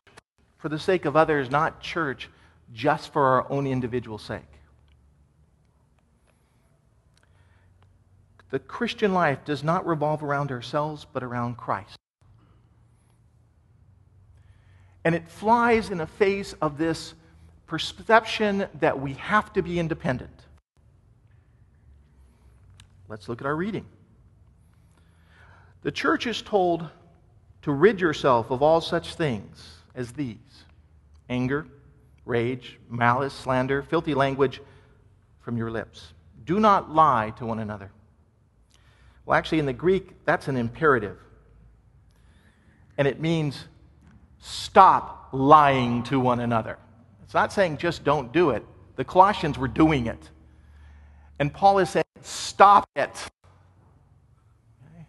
for 0.59 0.69
the 0.69 0.79
sake 0.79 1.05
of 1.05 1.17
others, 1.17 1.51
not 1.51 1.81
church 1.81 2.29
just 2.73 3.13
for 3.13 3.25
our 3.25 3.51
own 3.51 3.67
individual 3.67 4.19
sake. 4.19 4.43
The 8.51 8.59
Christian 8.59 9.15
life 9.15 9.45
does 9.45 9.63
not 9.63 9.87
revolve 9.87 10.23
around 10.23 10.51
ourselves, 10.51 11.07
but 11.13 11.23
around 11.23 11.57
Christ. 11.57 11.97
And 15.07 15.15
it 15.15 15.29
flies 15.29 15.91
in 15.91 15.99
the 15.99 16.07
face 16.09 16.53
of 16.61 16.79
this 16.79 17.15
perception 17.69 18.67
that 18.81 19.01
we 19.01 19.13
have 19.13 19.53
to 19.53 19.63
be 19.63 19.79
independent. 19.79 20.33
Let's 23.09 23.29
look 23.29 23.41
at 23.41 23.47
our 23.47 23.55
reading. 23.55 23.87
The 25.83 25.93
church 25.93 26.27
is 26.27 26.43
told 26.43 26.89
to 27.63 27.71
rid 27.71 28.01
yourself 28.01 28.51
of 28.51 28.63
all 28.63 28.81
such 28.81 29.15
things 29.15 29.77
as 29.95 30.11
these 30.11 30.39
anger, 31.31 31.69
rage, 32.25 32.77
malice, 32.91 33.33
slander, 33.33 33.83
filthy 33.83 34.13
language 34.13 34.61
from 35.39 35.57
your 35.57 35.71
lips. 35.71 36.15
Do 36.45 36.59
not 36.59 36.93
lie 36.93 37.33
to 37.39 37.47
one 37.47 37.61
another. 37.61 37.93
Well, 39.25 39.39
actually, 39.39 39.61
in 39.61 39.67
the 39.67 39.73
Greek, 39.73 40.25
that's 40.25 40.49
an 40.49 40.57
imperative. 40.57 41.19
And 42.99 43.07
it 43.07 43.21
means 43.21 43.67
stop 44.39 45.29
lying 45.33 46.03
to 46.05 46.21
one 46.21 46.41
another. 46.41 46.79
It's 47.25 47.35
not 47.35 47.53
saying 47.53 47.79
just 47.79 48.05
don't 48.05 48.33
do 48.33 48.51
it. 48.51 48.65
The 48.97 49.05
Colossians 49.05 49.59
were 49.59 49.69
doing 49.69 50.07
it. 50.07 50.31
And 51.39 51.53
Paul 51.53 51.79
is 51.79 51.91
saying, 51.91 52.05
stop 52.23 52.89
it. 52.97 53.29
Okay? 54.87 55.07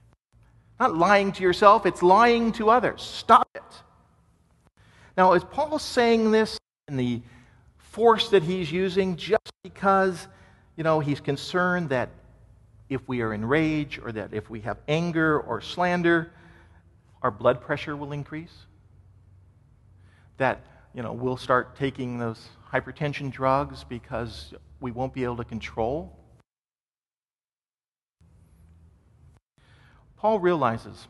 Not 0.79 0.95
lying 0.95 1.31
to 1.33 1.43
yourself, 1.43 1.85
it's 1.85 2.03
lying 2.03 2.51
to 2.53 2.69
others. 2.69 3.01
Stop 3.01 3.47
it. 3.55 3.63
Now, 5.15 5.33
is 5.33 5.43
Paul 5.43 5.79
saying 5.79 6.31
this 6.31 6.59
in 6.87 6.97
the 6.97 7.21
force 7.77 8.29
that 8.29 8.43
he's 8.43 8.71
using 8.71 9.15
just 9.15 9.51
because, 9.63 10.27
you 10.75 10.83
know, 10.83 10.99
he's 10.99 11.19
concerned 11.19 11.89
that 11.89 12.09
if 12.89 13.01
we 13.07 13.21
are 13.21 13.33
in 13.33 13.43
rage 13.43 13.99
or 14.03 14.11
that 14.11 14.33
if 14.33 14.49
we 14.49 14.61
have 14.61 14.77
anger 14.87 15.39
or 15.39 15.61
slander, 15.61 16.31
our 17.21 17.31
blood 17.31 17.61
pressure 17.61 17.95
will 17.95 18.11
increase? 18.11 18.53
That 20.37 20.61
you 20.93 21.03
know, 21.03 21.13
we'll 21.13 21.37
start 21.37 21.75
taking 21.75 22.17
those 22.17 22.49
hypertension 22.71 23.31
drugs 23.31 23.83
because 23.83 24.53
we 24.79 24.91
won't 24.91 25.13
be 25.13 25.23
able 25.23 25.37
to 25.37 25.43
control. 25.43 26.17
Paul 30.17 30.39
realizes 30.39 31.07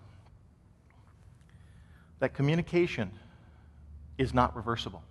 that 2.20 2.34
communication 2.34 3.12
is 4.18 4.34
not 4.34 4.56
reversible. 4.56 5.04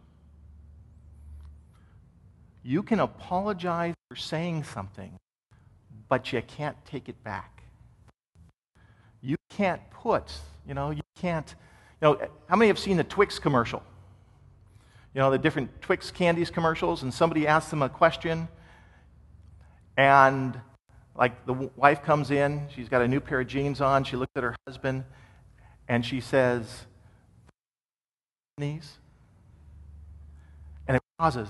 You 2.63 2.83
can 2.83 3.01
apologize 3.01 3.95
for 4.11 4.17
saying 4.17 4.65
something, 4.65 5.19
but 6.09 6.33
you 6.33 6.43
can't 6.43 6.77
take 6.85 7.09
it 7.09 7.23
back. 7.25 7.63
You 9.23 9.37
can't 9.49 9.81
put, 9.91 10.33
you 10.69 10.75
know, 10.75 10.91
you 10.91 11.03
can't, 11.19 11.55
you 12.03 12.09
know, 12.09 12.29
how 12.47 12.57
many 12.57 12.69
have 12.69 12.79
seen 12.79 12.99
the 12.99 13.05
Twix 13.05 13.39
commercial? 13.39 13.83
You 15.17 15.23
know, 15.23 15.31
the 15.31 15.39
different 15.39 15.81
Twix 15.81 16.11
candies 16.11 16.51
commercials, 16.51 17.03
and 17.03 17.13
somebody 17.13 17.47
asks 17.47 17.71
them 17.71 17.81
a 17.81 17.89
question, 17.89 18.49
and 19.97 20.61
like 21.17 21.47
the 21.47 21.55
wife 21.75 22.03
comes 22.03 22.31
in, 22.31 22.69
she's 22.69 22.91
got 22.91 23.01
a 23.01 23.09
new 23.09 23.19
pair 23.19 23.41
of 23.41 23.47
jeans 23.47 23.81
on, 23.81 24.05
she 24.05 24.15
looks 24.15 24.33
at 24.37 24.43
her 24.43 24.55
husband, 24.67 25.05
and 25.89 26.05
she 26.05 26.21
says, 26.21 26.85
These? 28.59 28.99
And 30.87 30.99
it 30.99 31.03
pauses, 31.19 31.49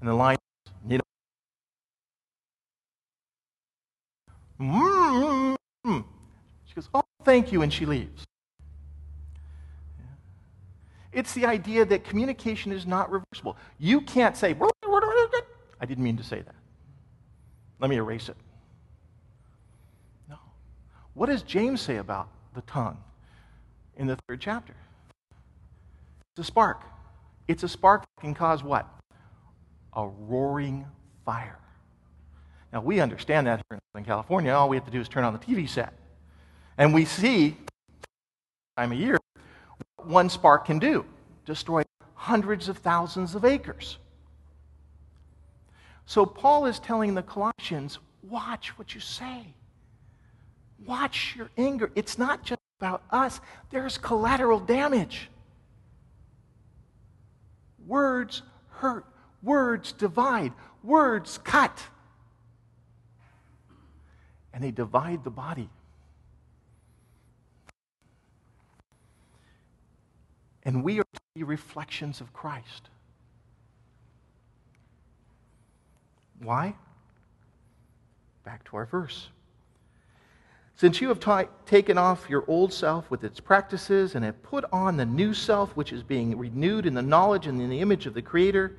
and 0.00 0.08
the 0.08 0.14
line, 0.14 0.36
you 0.88 0.98
know, 4.58 5.56
mm-hmm. 5.84 6.00
she 6.66 6.74
goes, 6.74 6.88
Oh, 6.92 7.04
thank 7.22 7.52
you, 7.52 7.62
and 7.62 7.72
she 7.72 7.86
leaves. 7.86 8.26
It's 11.12 11.34
the 11.34 11.46
idea 11.46 11.84
that 11.84 12.04
communication 12.04 12.72
is 12.72 12.86
not 12.86 13.10
reversible. 13.10 13.56
You 13.78 14.00
can't 14.00 14.36
say, 14.36 14.54
I 15.80 15.86
didn't 15.86 16.04
mean 16.04 16.16
to 16.16 16.24
say 16.24 16.40
that. 16.40 16.54
Let 17.80 17.90
me 17.90 17.96
erase 17.96 18.28
it. 18.28 18.36
No. 20.28 20.36
What 21.14 21.26
does 21.26 21.42
James 21.42 21.80
say 21.80 21.96
about 21.96 22.28
the 22.54 22.60
tongue 22.62 22.98
in 23.96 24.06
the 24.06 24.16
third 24.28 24.40
chapter? 24.40 24.74
It's 26.36 26.46
a 26.46 26.50
spark. 26.50 26.84
It's 27.48 27.62
a 27.64 27.68
spark 27.68 28.02
that 28.02 28.20
can 28.20 28.34
cause 28.34 28.62
what? 28.62 28.86
A 29.94 30.06
roaring 30.06 30.86
fire. 31.24 31.58
Now, 32.72 32.82
we 32.82 33.00
understand 33.00 33.48
that 33.48 33.62
here 33.68 33.80
in 33.96 34.04
California. 34.04 34.52
All 34.52 34.68
we 34.68 34.76
have 34.76 34.84
to 34.84 34.92
do 34.92 35.00
is 35.00 35.08
turn 35.08 35.24
on 35.24 35.32
the 35.32 35.40
TV 35.40 35.68
set. 35.68 35.92
And 36.78 36.94
we 36.94 37.04
see, 37.04 37.56
time 38.76 38.92
of 38.92 38.98
year, 38.98 39.18
one 40.06 40.28
spark 40.28 40.66
can 40.66 40.78
do 40.78 41.04
destroy 41.46 41.82
hundreds 42.14 42.68
of 42.68 42.78
thousands 42.78 43.34
of 43.34 43.44
acres. 43.44 43.98
So 46.06 46.26
Paul 46.26 46.66
is 46.66 46.78
telling 46.78 47.14
the 47.14 47.22
Colossians 47.22 47.98
watch 48.22 48.76
what 48.78 48.94
you 48.94 49.00
say, 49.00 49.54
watch 50.84 51.34
your 51.36 51.50
anger. 51.56 51.90
It's 51.94 52.18
not 52.18 52.42
just 52.42 52.60
about 52.78 53.02
us, 53.10 53.40
there's 53.70 53.98
collateral 53.98 54.60
damage. 54.60 55.30
Words 57.86 58.42
hurt, 58.68 59.06
words 59.42 59.92
divide, 59.92 60.52
words 60.82 61.38
cut. 61.38 61.82
And 64.52 64.62
they 64.62 64.70
divide 64.70 65.24
the 65.24 65.30
body. 65.30 65.68
And 70.70 70.84
we 70.84 71.00
are 71.00 71.02
to 71.02 71.20
be 71.34 71.42
reflections 71.42 72.20
of 72.20 72.32
Christ. 72.32 72.90
Why? 76.40 76.76
Back 78.44 78.62
to 78.66 78.76
our 78.76 78.86
verse. 78.86 79.30
Since 80.76 81.00
you 81.00 81.08
have 81.08 81.18
ta- 81.18 81.48
taken 81.66 81.98
off 81.98 82.30
your 82.30 82.44
old 82.46 82.72
self 82.72 83.10
with 83.10 83.24
its 83.24 83.40
practices 83.40 84.14
and 84.14 84.24
have 84.24 84.40
put 84.44 84.64
on 84.72 84.96
the 84.96 85.04
new 85.04 85.34
self, 85.34 85.74
which 85.74 85.92
is 85.92 86.04
being 86.04 86.38
renewed 86.38 86.86
in 86.86 86.94
the 86.94 87.02
knowledge 87.02 87.48
and 87.48 87.60
in 87.60 87.68
the 87.68 87.80
image 87.80 88.06
of 88.06 88.14
the 88.14 88.22
Creator, 88.22 88.76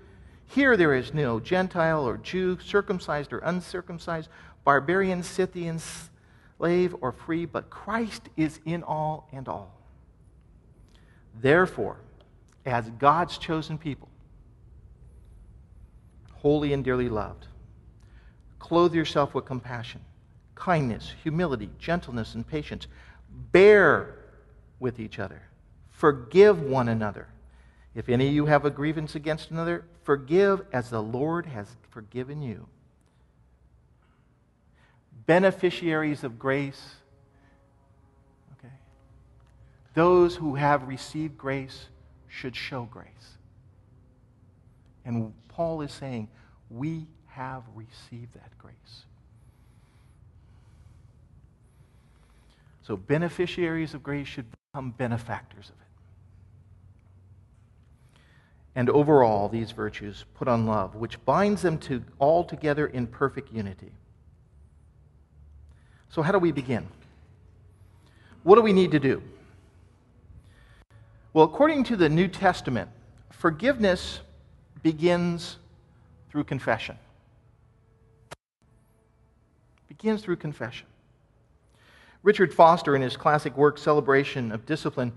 here 0.48 0.78
there 0.78 0.94
is 0.94 1.14
no 1.14 1.42
Gentile 1.42 2.08
or 2.08 2.16
Jew, 2.20 2.58
circumcised 2.62 3.34
or 3.34 3.40
uncircumcised, 3.40 4.30
barbarian, 4.64 5.24
Scythian, 5.24 5.82
slave 6.58 6.96
or 7.02 7.12
free, 7.12 7.46
but 7.46 7.70
Christ 7.70 8.30
is 8.38 8.62
in 8.64 8.82
all 8.82 9.28
and 9.34 9.50
all. 9.50 9.81
Therefore, 11.40 11.98
as 12.66 12.90
God's 12.90 13.38
chosen 13.38 13.78
people, 13.78 14.10
holy 16.34 16.74
and 16.74 16.84
dearly 16.84 17.10
loved, 17.10 17.48
clothe 18.60 18.94
yourself 18.94 19.34
with 19.34 19.46
compassion, 19.46 20.02
kindness, 20.56 21.14
humility, 21.24 21.70
gentleness, 21.80 22.36
and 22.36 22.46
patience. 22.46 22.88
Bear 23.52 24.16
with 24.80 25.00
each 25.00 25.20
other. 25.20 25.42
Forgive 25.90 26.62
one 26.62 26.88
another. 26.88 27.28
If 27.94 28.10
any 28.10 28.28
of 28.28 28.34
you 28.34 28.46
have 28.46 28.66
a 28.66 28.70
grievance 28.70 29.16
against 29.16 29.52
another, 29.52 29.86
forgive 30.04 30.62
as 30.72 30.90
the 30.90 31.02
Lord 31.02 31.46
has 31.48 31.68
forgiven 31.90 32.42
you. 32.42 32.68
Beneficiaries 35.26 36.24
of 36.24 36.40
grace 36.40 36.96
those 39.94 40.36
who 40.36 40.56
have 40.56 40.88
received 40.88 41.38
grace 41.38 41.88
should 42.28 42.56
show 42.56 42.84
grace. 42.84 43.38
And 45.04 45.34
Paul 45.50 45.82
is 45.82 45.92
saying, 45.92 46.30
we 46.70 47.08
have 47.28 47.64
received 47.76 48.34
that 48.34 48.58
grace. 48.58 48.76
So, 52.84 52.96
beneficiaries 52.98 53.94
of 53.94 54.02
grace 54.02 54.28
should 54.28 54.46
become 54.74 54.92
benefactors 54.92 55.70
of 55.70 55.76
it. 55.76 55.88
And 58.76 58.90
overall, 58.90 59.50
these 59.50 59.72
virtues 59.72 60.26
put 60.34 60.48
on 60.48 60.66
love, 60.66 60.96
which 60.96 61.24
binds 61.26 61.62
them 61.62 61.78
to 61.80 62.04
all 62.20 62.44
together 62.44 62.88
in 62.88 63.08
perfect 63.08 63.52
unity. 63.54 63.92
So, 66.10 66.22
how 66.22 66.32
do 66.32 66.40
we 66.40 66.52
begin? 66.52 66.88
What 68.44 68.56
do 68.56 68.62
we 68.62 68.74
need 68.74 68.92
to 68.92 69.00
do? 69.00 69.22
Well, 71.34 71.46
according 71.46 71.86
to 71.86 71.96
the 71.96 72.10
New 72.10 72.28
Testament, 72.28 72.90
forgiveness 73.30 74.20
begins 74.84 75.58
through 76.30 76.44
confession. 76.44 76.98
Begins 79.88 80.22
through 80.22 80.38
confession. 80.38 80.88
Richard 82.24 82.54
Foster, 82.54 82.96
in 82.96 83.02
his 83.02 83.16
classic 83.16 83.56
work, 83.56 83.78
Celebration 83.78 84.52
of 84.52 84.66
Discipline, 84.66 85.14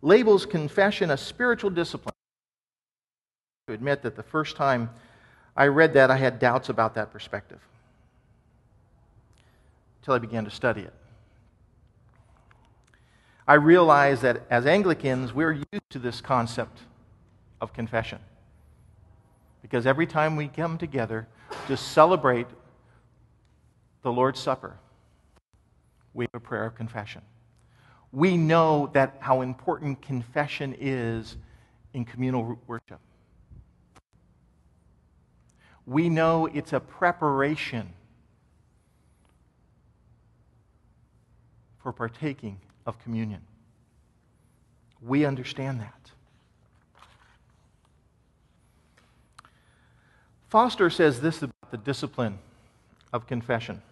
labels 0.00 0.46
confession 0.46 1.10
a 1.10 1.16
spiritual 1.16 1.70
discipline. 1.70 2.14
To 3.66 3.74
admit 3.74 4.02
that 4.02 4.16
the 4.16 4.22
first 4.22 4.56
time 4.56 4.88
I 5.54 5.66
read 5.66 5.92
that, 5.94 6.10
I 6.10 6.16
had 6.16 6.38
doubts 6.38 6.70
about 6.70 6.94
that 6.94 7.12
perspective 7.12 7.60
until 10.00 10.14
I 10.14 10.18
began 10.18 10.44
to 10.46 10.50
study 10.50 10.80
it. 10.80 10.94
I 13.48 13.54
realize 13.54 14.20
that 14.20 14.42
as 14.50 14.66
Anglicans, 14.66 15.32
we're 15.32 15.52
used 15.52 15.88
to 15.88 15.98
this 15.98 16.20
concept 16.20 16.80
of 17.62 17.72
confession. 17.72 18.18
Because 19.62 19.86
every 19.86 20.06
time 20.06 20.36
we 20.36 20.48
come 20.48 20.76
together 20.76 21.26
to 21.66 21.74
celebrate 21.74 22.46
the 24.02 24.12
Lord's 24.12 24.38
Supper, 24.38 24.76
we 26.12 26.26
have 26.26 26.34
a 26.34 26.44
prayer 26.44 26.66
of 26.66 26.74
confession. 26.74 27.22
We 28.12 28.36
know 28.36 28.90
that 28.92 29.16
how 29.20 29.40
important 29.40 30.02
confession 30.02 30.76
is 30.78 31.38
in 31.94 32.04
communal 32.04 32.60
worship. 32.66 33.00
We 35.86 36.10
know 36.10 36.44
it's 36.44 36.74
a 36.74 36.80
preparation 36.80 37.94
for 41.78 41.94
partaking 41.94 42.60
of 42.88 42.98
communion. 42.98 43.42
We 45.02 45.26
understand 45.26 45.80
that. 45.80 46.10
Foster 50.48 50.88
says 50.88 51.20
this 51.20 51.42
about 51.42 51.70
the 51.70 51.76
discipline 51.76 52.38
of 53.12 53.26
confession. 53.26 53.82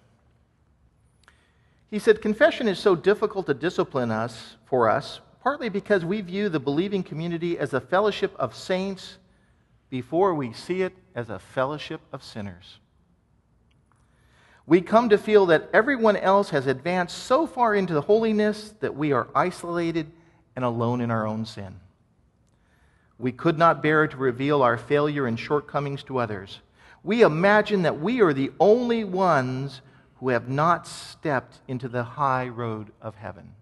He 1.90 1.98
said, 1.98 2.22
Confession 2.22 2.66
is 2.66 2.78
so 2.78 2.96
difficult 2.96 3.46
to 3.46 3.54
discipline 3.54 4.10
us 4.10 4.56
for 4.64 4.88
us, 4.88 5.20
partly 5.42 5.68
because 5.68 6.02
we 6.02 6.22
view 6.22 6.48
the 6.48 6.58
believing 6.58 7.02
community 7.02 7.58
as 7.58 7.74
a 7.74 7.80
fellowship 7.80 8.34
of 8.38 8.56
saints 8.56 9.18
before 9.90 10.34
we 10.34 10.54
see 10.54 10.80
it 10.80 10.94
as 11.14 11.28
a 11.28 11.38
fellowship 11.38 12.00
of 12.12 12.24
sinners. 12.24 12.78
We 14.66 14.80
come 14.80 15.10
to 15.10 15.18
feel 15.18 15.46
that 15.46 15.70
everyone 15.72 16.16
else 16.16 16.50
has 16.50 16.66
advanced 16.66 17.16
so 17.16 17.46
far 17.46 17.74
into 17.74 18.00
holiness 18.00 18.74
that 18.80 18.96
we 18.96 19.12
are 19.12 19.28
isolated 19.34 20.10
and 20.56 20.64
alone 20.64 21.00
in 21.00 21.10
our 21.10 21.26
own 21.26 21.46
sin. 21.46 21.78
We 23.18 23.32
could 23.32 23.58
not 23.58 23.82
bear 23.82 24.08
to 24.08 24.16
reveal 24.16 24.62
our 24.62 24.76
failure 24.76 25.26
and 25.26 25.38
shortcomings 25.38 26.02
to 26.04 26.18
others. 26.18 26.60
We 27.04 27.22
imagine 27.22 27.82
that 27.82 28.00
we 28.00 28.20
are 28.20 28.32
the 28.32 28.50
only 28.58 29.04
ones 29.04 29.80
who 30.16 30.30
have 30.30 30.48
not 30.48 30.88
stepped 30.88 31.60
into 31.68 31.88
the 31.88 32.02
high 32.02 32.48
road 32.48 32.90
of 33.00 33.14
heaven. 33.14 33.52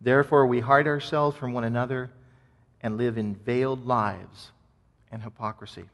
Therefore, 0.00 0.46
we 0.46 0.60
hide 0.60 0.86
ourselves 0.86 1.36
from 1.36 1.52
one 1.52 1.64
another 1.64 2.10
and 2.82 2.98
live 2.98 3.16
in 3.16 3.36
veiled 3.36 3.86
lives 3.86 4.50
and 5.12 5.22
hypocrisy. 5.22 5.84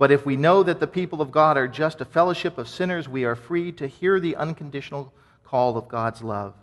But 0.00 0.10
if 0.10 0.24
we 0.24 0.34
know 0.34 0.62
that 0.62 0.80
the 0.80 0.86
people 0.86 1.20
of 1.20 1.30
God 1.30 1.58
are 1.58 1.68
just 1.68 2.00
a 2.00 2.06
fellowship 2.06 2.56
of 2.56 2.70
sinners, 2.70 3.06
we 3.06 3.26
are 3.26 3.36
free 3.36 3.70
to 3.72 3.86
hear 3.86 4.18
the 4.18 4.34
unconditional 4.34 5.12
call 5.44 5.76
of 5.76 5.88
God's 5.88 6.22
love 6.22 6.54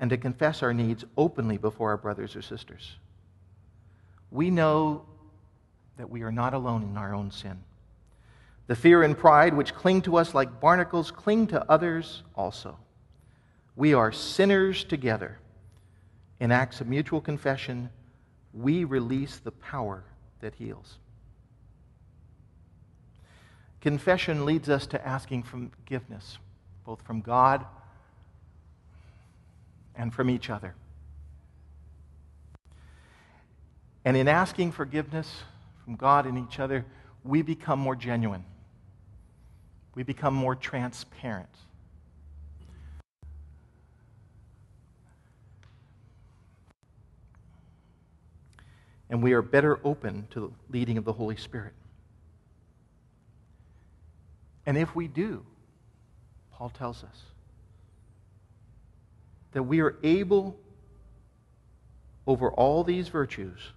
and 0.00 0.08
to 0.08 0.16
confess 0.16 0.62
our 0.62 0.72
needs 0.72 1.04
openly 1.14 1.58
before 1.58 1.90
our 1.90 1.98
brothers 1.98 2.34
or 2.34 2.40
sisters. 2.40 2.96
We 4.30 4.48
know 4.48 5.04
that 5.98 6.08
we 6.08 6.22
are 6.22 6.32
not 6.32 6.54
alone 6.54 6.84
in 6.84 6.96
our 6.96 7.14
own 7.14 7.32
sin. 7.32 7.62
The 8.66 8.76
fear 8.76 9.02
and 9.02 9.18
pride 9.18 9.52
which 9.52 9.74
cling 9.74 10.00
to 10.00 10.16
us 10.16 10.32
like 10.32 10.58
barnacles 10.58 11.10
cling 11.10 11.48
to 11.48 11.70
others 11.70 12.22
also. 12.34 12.78
We 13.76 13.92
are 13.92 14.10
sinners 14.10 14.84
together. 14.84 15.38
In 16.40 16.50
acts 16.50 16.80
of 16.80 16.86
mutual 16.86 17.20
confession, 17.20 17.90
we 18.54 18.84
release 18.84 19.36
the 19.36 19.52
power 19.52 20.02
that 20.40 20.54
heals. 20.54 20.96
Confession 23.84 24.46
leads 24.46 24.70
us 24.70 24.86
to 24.86 25.06
asking 25.06 25.42
forgiveness, 25.42 26.38
both 26.86 27.02
from 27.02 27.20
God 27.20 27.66
and 29.94 30.10
from 30.10 30.30
each 30.30 30.48
other. 30.48 30.74
And 34.02 34.16
in 34.16 34.26
asking 34.26 34.72
forgiveness 34.72 35.42
from 35.84 35.96
God 35.96 36.24
and 36.24 36.38
each 36.38 36.58
other, 36.58 36.86
we 37.24 37.42
become 37.42 37.78
more 37.78 37.94
genuine. 37.94 38.46
We 39.94 40.02
become 40.02 40.32
more 40.32 40.54
transparent. 40.54 41.54
And 49.10 49.22
we 49.22 49.34
are 49.34 49.42
better 49.42 49.78
open 49.84 50.26
to 50.30 50.40
the 50.40 50.50
leading 50.70 50.96
of 50.96 51.04
the 51.04 51.12
Holy 51.12 51.36
Spirit. 51.36 51.74
And 54.66 54.78
if 54.78 54.94
we 54.94 55.08
do, 55.08 55.44
Paul 56.52 56.70
tells 56.70 57.02
us, 57.04 57.22
that 59.52 59.62
we 59.62 59.80
are 59.80 59.96
able, 60.02 60.58
over 62.26 62.50
all 62.50 62.82
these 62.82 63.08
virtues, 63.08 63.72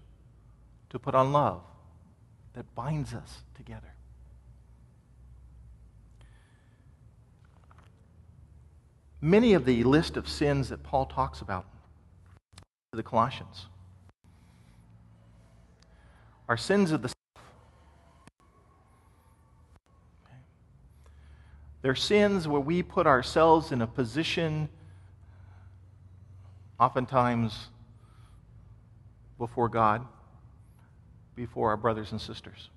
to 0.89 0.97
put 0.97 1.13
on 1.13 1.32
love 1.32 1.62
that 2.54 2.73
binds 2.73 3.13
us 3.13 3.43
together. 3.56 3.93
Many 9.21 9.54
of 9.54 9.65
the 9.65 9.84
list 9.84 10.17
of 10.17 10.28
sins 10.28 10.69
that 10.69 10.84
Paul 10.84 11.06
talks 11.06 11.41
about 11.41 11.65
to 12.91 12.95
the 12.95 13.04
Colossians 13.04 13.67
are 16.47 16.58
sins 16.58 16.91
of 16.91 17.02
the 17.02 17.12
They're 21.82 21.96
sins 21.96 22.48
where 22.48 22.62
we 22.62 22.84
put 22.84 23.08
ourselves 23.08 23.72
in 23.72 23.82
a 23.82 23.88
position, 23.88 24.70
oftentimes 26.80 27.70
before 29.38 29.70
God, 29.70 30.06
before 31.36 31.70
our 31.70 31.78
brothers 31.78 32.12
and 32.12 32.20
sisters. 32.20 32.70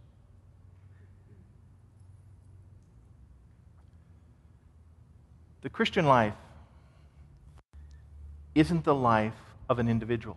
The 5.62 5.70
Christian 5.70 6.06
life 6.06 6.34
isn't 8.54 8.84
the 8.84 8.94
life 8.94 9.34
of 9.68 9.78
an 9.78 9.88
individual 9.88 10.36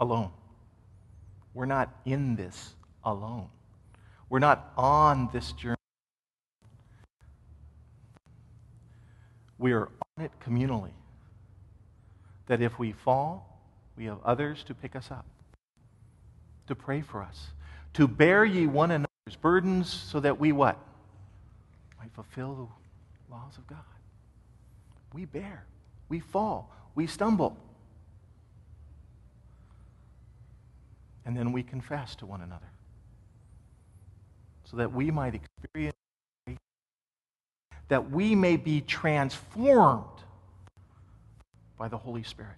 alone. 0.00 0.30
We're 1.54 1.66
not 1.66 1.90
in 2.04 2.36
this 2.36 2.74
alone. 3.04 3.48
We're 4.28 4.38
not 4.38 4.72
on 4.76 5.28
this 5.32 5.52
journey. 5.52 5.76
We 9.62 9.70
are 9.74 9.88
on 10.18 10.24
it 10.24 10.32
communally. 10.44 10.90
That 12.48 12.60
if 12.60 12.80
we 12.80 12.90
fall, 12.90 13.60
we 13.96 14.06
have 14.06 14.18
others 14.24 14.64
to 14.64 14.74
pick 14.74 14.96
us 14.96 15.12
up, 15.12 15.24
to 16.66 16.74
pray 16.74 17.00
for 17.00 17.22
us, 17.22 17.52
to 17.94 18.08
bear 18.08 18.44
ye 18.44 18.66
one 18.66 18.90
another's 18.90 19.36
burdens 19.40 19.88
so 19.88 20.18
that 20.18 20.40
we 20.40 20.50
what? 20.50 20.76
Might 22.00 22.12
fulfill 22.12 22.54
the 23.28 23.32
laws 23.32 23.56
of 23.56 23.68
God. 23.68 23.78
We 25.14 25.26
bear, 25.26 25.64
we 26.08 26.18
fall, 26.18 26.74
we 26.96 27.06
stumble. 27.06 27.56
And 31.24 31.36
then 31.36 31.52
we 31.52 31.62
confess 31.62 32.16
to 32.16 32.26
one 32.26 32.40
another 32.40 32.66
so 34.64 34.76
that 34.78 34.92
we 34.92 35.12
might 35.12 35.36
experience 35.36 35.94
that 37.92 38.10
we 38.10 38.34
may 38.34 38.56
be 38.56 38.80
transformed 38.80 40.06
by 41.76 41.88
the 41.88 41.98
Holy 41.98 42.22
Spirit. 42.22 42.56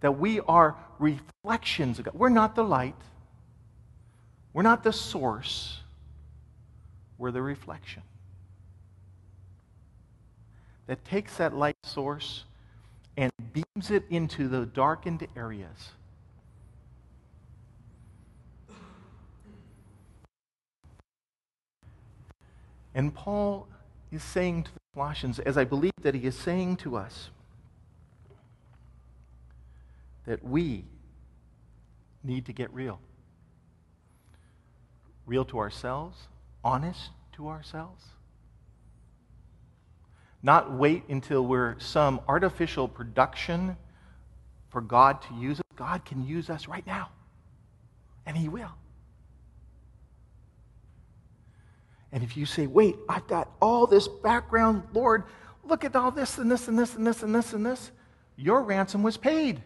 That 0.00 0.18
we 0.18 0.40
are 0.40 0.74
reflections 0.98 2.00
of 2.00 2.06
God. 2.06 2.14
We're 2.14 2.28
not 2.28 2.56
the 2.56 2.64
light, 2.64 2.96
we're 4.52 4.64
not 4.64 4.82
the 4.82 4.92
source, 4.92 5.78
we're 7.18 7.30
the 7.30 7.40
reflection. 7.40 8.02
That 10.88 11.04
takes 11.04 11.36
that 11.36 11.54
light 11.54 11.76
source 11.84 12.42
and 13.16 13.30
beams 13.52 13.92
it 13.92 14.02
into 14.10 14.48
the 14.48 14.66
darkened 14.66 15.24
areas. 15.36 15.92
And 22.92 23.14
Paul 23.14 23.68
is 24.12 24.22
saying 24.22 24.64
to 24.64 24.70
the 24.72 24.80
Colossians, 24.94 25.38
as 25.38 25.56
I 25.56 25.64
believe 25.64 25.92
that 26.02 26.14
he 26.14 26.26
is 26.26 26.36
saying 26.36 26.76
to 26.76 26.96
us 26.96 27.30
that 30.26 30.44
we 30.44 30.84
need 32.22 32.46
to 32.46 32.52
get 32.52 32.72
real. 32.72 33.00
Real 35.26 35.44
to 35.46 35.58
ourselves, 35.58 36.28
honest 36.62 37.10
to 37.32 37.48
ourselves. 37.48 38.04
Not 40.42 40.72
wait 40.72 41.04
until 41.08 41.46
we're 41.46 41.78
some 41.78 42.20
artificial 42.28 42.88
production 42.88 43.76
for 44.70 44.80
God 44.80 45.22
to 45.22 45.34
use 45.34 45.58
us. 45.58 45.64
God 45.76 46.04
can 46.04 46.26
use 46.26 46.50
us 46.50 46.68
right 46.68 46.86
now, 46.86 47.10
and 48.26 48.36
He 48.36 48.48
will. 48.48 48.72
And 52.12 52.22
if 52.22 52.36
you 52.36 52.44
say, 52.44 52.66
wait, 52.66 52.96
I've 53.08 53.26
got 53.26 53.50
all 53.60 53.86
this 53.86 54.06
background, 54.06 54.82
Lord, 54.92 55.24
look 55.64 55.84
at 55.84 55.96
all 55.96 56.10
this 56.10 56.38
and 56.38 56.50
this 56.50 56.68
and 56.68 56.78
this 56.78 56.94
and 56.94 57.06
this 57.06 57.22
and 57.22 57.34
this 57.34 57.52
and 57.54 57.64
this, 57.64 57.90
your 58.36 58.62
ransom 58.62 59.02
was 59.02 59.16
paid. 59.16 59.62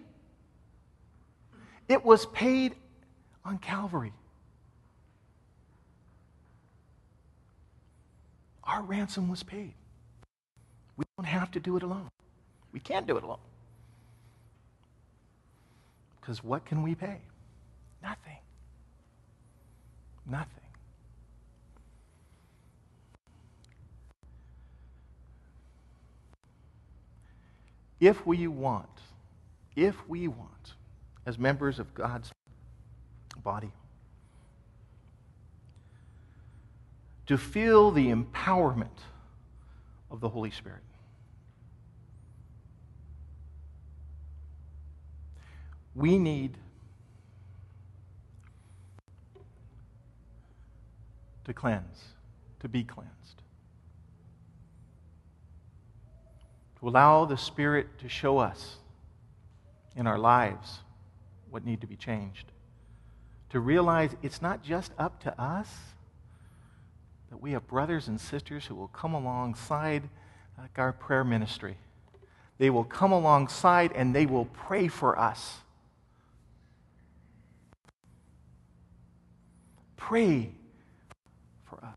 It 1.88 2.04
was 2.04 2.26
paid 2.26 2.74
on 3.44 3.58
Calvary. 3.58 4.12
Our 8.64 8.82
ransom 8.82 9.28
was 9.28 9.42
paid. 9.42 9.74
We 10.96 11.04
don't 11.16 11.26
have 11.26 11.50
to 11.52 11.60
do 11.60 11.76
it 11.76 11.82
alone. 11.82 12.10
We 12.72 12.80
can't 12.80 13.06
do 13.06 13.16
it 13.16 13.22
alone. 13.22 13.38
Because 16.20 16.42
what 16.42 16.64
can 16.64 16.82
we 16.82 16.94
pay? 16.94 17.18
Nothing. 18.02 18.38
Nothing. 20.26 20.65
If 28.00 28.26
we 28.26 28.46
want, 28.46 28.88
if 29.74 29.96
we 30.08 30.28
want, 30.28 30.74
as 31.24 31.38
members 31.38 31.78
of 31.78 31.94
God's 31.94 32.30
body, 33.42 33.72
to 37.26 37.36
feel 37.36 37.90
the 37.90 38.12
empowerment 38.12 38.98
of 40.10 40.20
the 40.20 40.28
Holy 40.28 40.50
Spirit. 40.50 40.82
We 45.94 46.18
need 46.18 46.58
to 51.44 51.54
cleanse, 51.54 52.04
to 52.60 52.68
be 52.68 52.84
cleansed. 52.84 53.42
To 56.80 56.88
allow 56.88 57.24
the 57.24 57.36
Spirit 57.36 57.98
to 58.00 58.08
show 58.08 58.38
us 58.38 58.76
in 59.96 60.06
our 60.06 60.18
lives 60.18 60.80
what 61.50 61.64
need 61.64 61.80
to 61.80 61.86
be 61.86 61.96
changed. 61.96 62.52
To 63.50 63.60
realize 63.60 64.14
it's 64.22 64.42
not 64.42 64.62
just 64.62 64.92
up 64.98 65.22
to 65.22 65.40
us, 65.40 65.68
that 67.30 67.40
we 67.40 67.52
have 67.52 67.66
brothers 67.66 68.08
and 68.08 68.20
sisters 68.20 68.66
who 68.66 68.74
will 68.74 68.88
come 68.88 69.14
alongside 69.14 70.02
like 70.58 70.78
our 70.78 70.92
prayer 70.92 71.24
ministry. 71.24 71.76
They 72.58 72.70
will 72.70 72.84
come 72.84 73.12
alongside 73.12 73.92
and 73.92 74.14
they 74.14 74.26
will 74.26 74.46
pray 74.46 74.88
for 74.88 75.18
us. 75.18 75.58
Pray 79.96 80.52
for 81.64 81.84
us. 81.84 81.96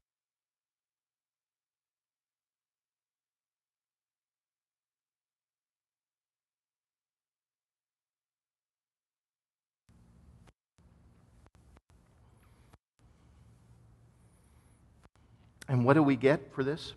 And 15.70 15.86
what 15.86 15.94
do 15.94 16.02
we 16.02 16.16
get 16.16 16.52
for 16.54 16.64
this? 16.64 16.94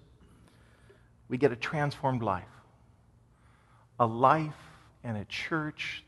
We 1.28 1.36
get 1.36 1.52
a 1.52 1.56
transformed 1.56 2.22
life, 2.22 2.44
a 4.00 4.06
life 4.06 4.54
and 5.04 5.18
a 5.18 5.26
church 5.26 6.02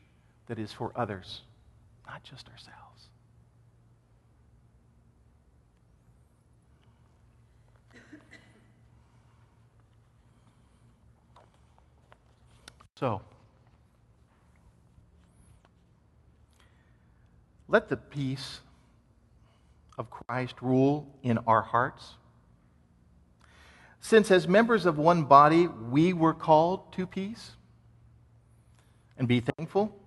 that 0.47 0.57
is 0.57 0.71
for 0.71 0.91
others, 0.95 1.41
not 2.07 2.23
just 2.23 2.49
ourselves. 2.49 2.81
So, 12.99 13.21
let 17.67 17.89
the 17.89 17.97
peace 17.97 18.61
of 19.97 20.09
Christ 20.09 20.55
rule 20.61 21.07
in 21.21 21.37
our 21.39 21.61
hearts. 21.61 22.15
Since, 24.07 24.29
as 24.29 24.47
members 24.47 24.85
of 24.85 24.99
one 24.99 25.23
body, 25.23 25.65
we 25.65 26.13
were 26.13 26.35
called 26.35 26.93
to 26.93 27.07
peace, 27.07 27.53
and 29.17 29.27
be 29.27 29.39
thankful, 29.39 29.97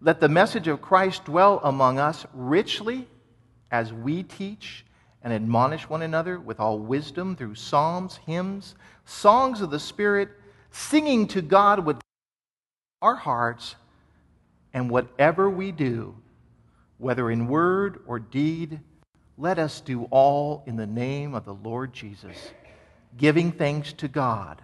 let 0.00 0.18
the 0.18 0.28
message 0.28 0.66
of 0.66 0.82
Christ 0.82 1.24
dwell 1.24 1.60
among 1.62 2.00
us 2.00 2.26
richly 2.34 3.06
as 3.70 3.92
we 3.92 4.24
teach 4.24 4.84
and 5.22 5.32
admonish 5.32 5.88
one 5.88 6.02
another 6.02 6.40
with 6.40 6.58
all 6.58 6.80
wisdom 6.80 7.36
through 7.36 7.54
psalms, 7.54 8.18
hymns, 8.26 8.74
songs 9.04 9.60
of 9.60 9.70
the 9.70 9.78
Spirit 9.78 10.30
singing 10.72 11.28
to 11.28 11.40
God 11.40 11.86
with 11.86 12.00
our 13.00 13.14
hearts, 13.14 13.76
and 14.72 14.90
whatever 14.90 15.48
we 15.48 15.70
do, 15.70 16.16
whether 16.98 17.30
in 17.30 17.46
word 17.46 18.00
or 18.08 18.18
deed, 18.18 18.80
let 19.38 19.60
us 19.60 19.80
do 19.80 20.08
all 20.10 20.64
in 20.66 20.74
the 20.74 20.88
name 20.88 21.32
of 21.32 21.44
the 21.44 21.54
Lord 21.54 21.92
Jesus, 21.92 22.50
giving 23.16 23.52
thanks 23.52 23.92
to 23.94 24.08
God 24.08 24.60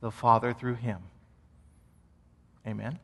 the 0.00 0.10
Father 0.10 0.52
through 0.52 0.74
him. 0.74 0.98
Amen. 2.66 2.98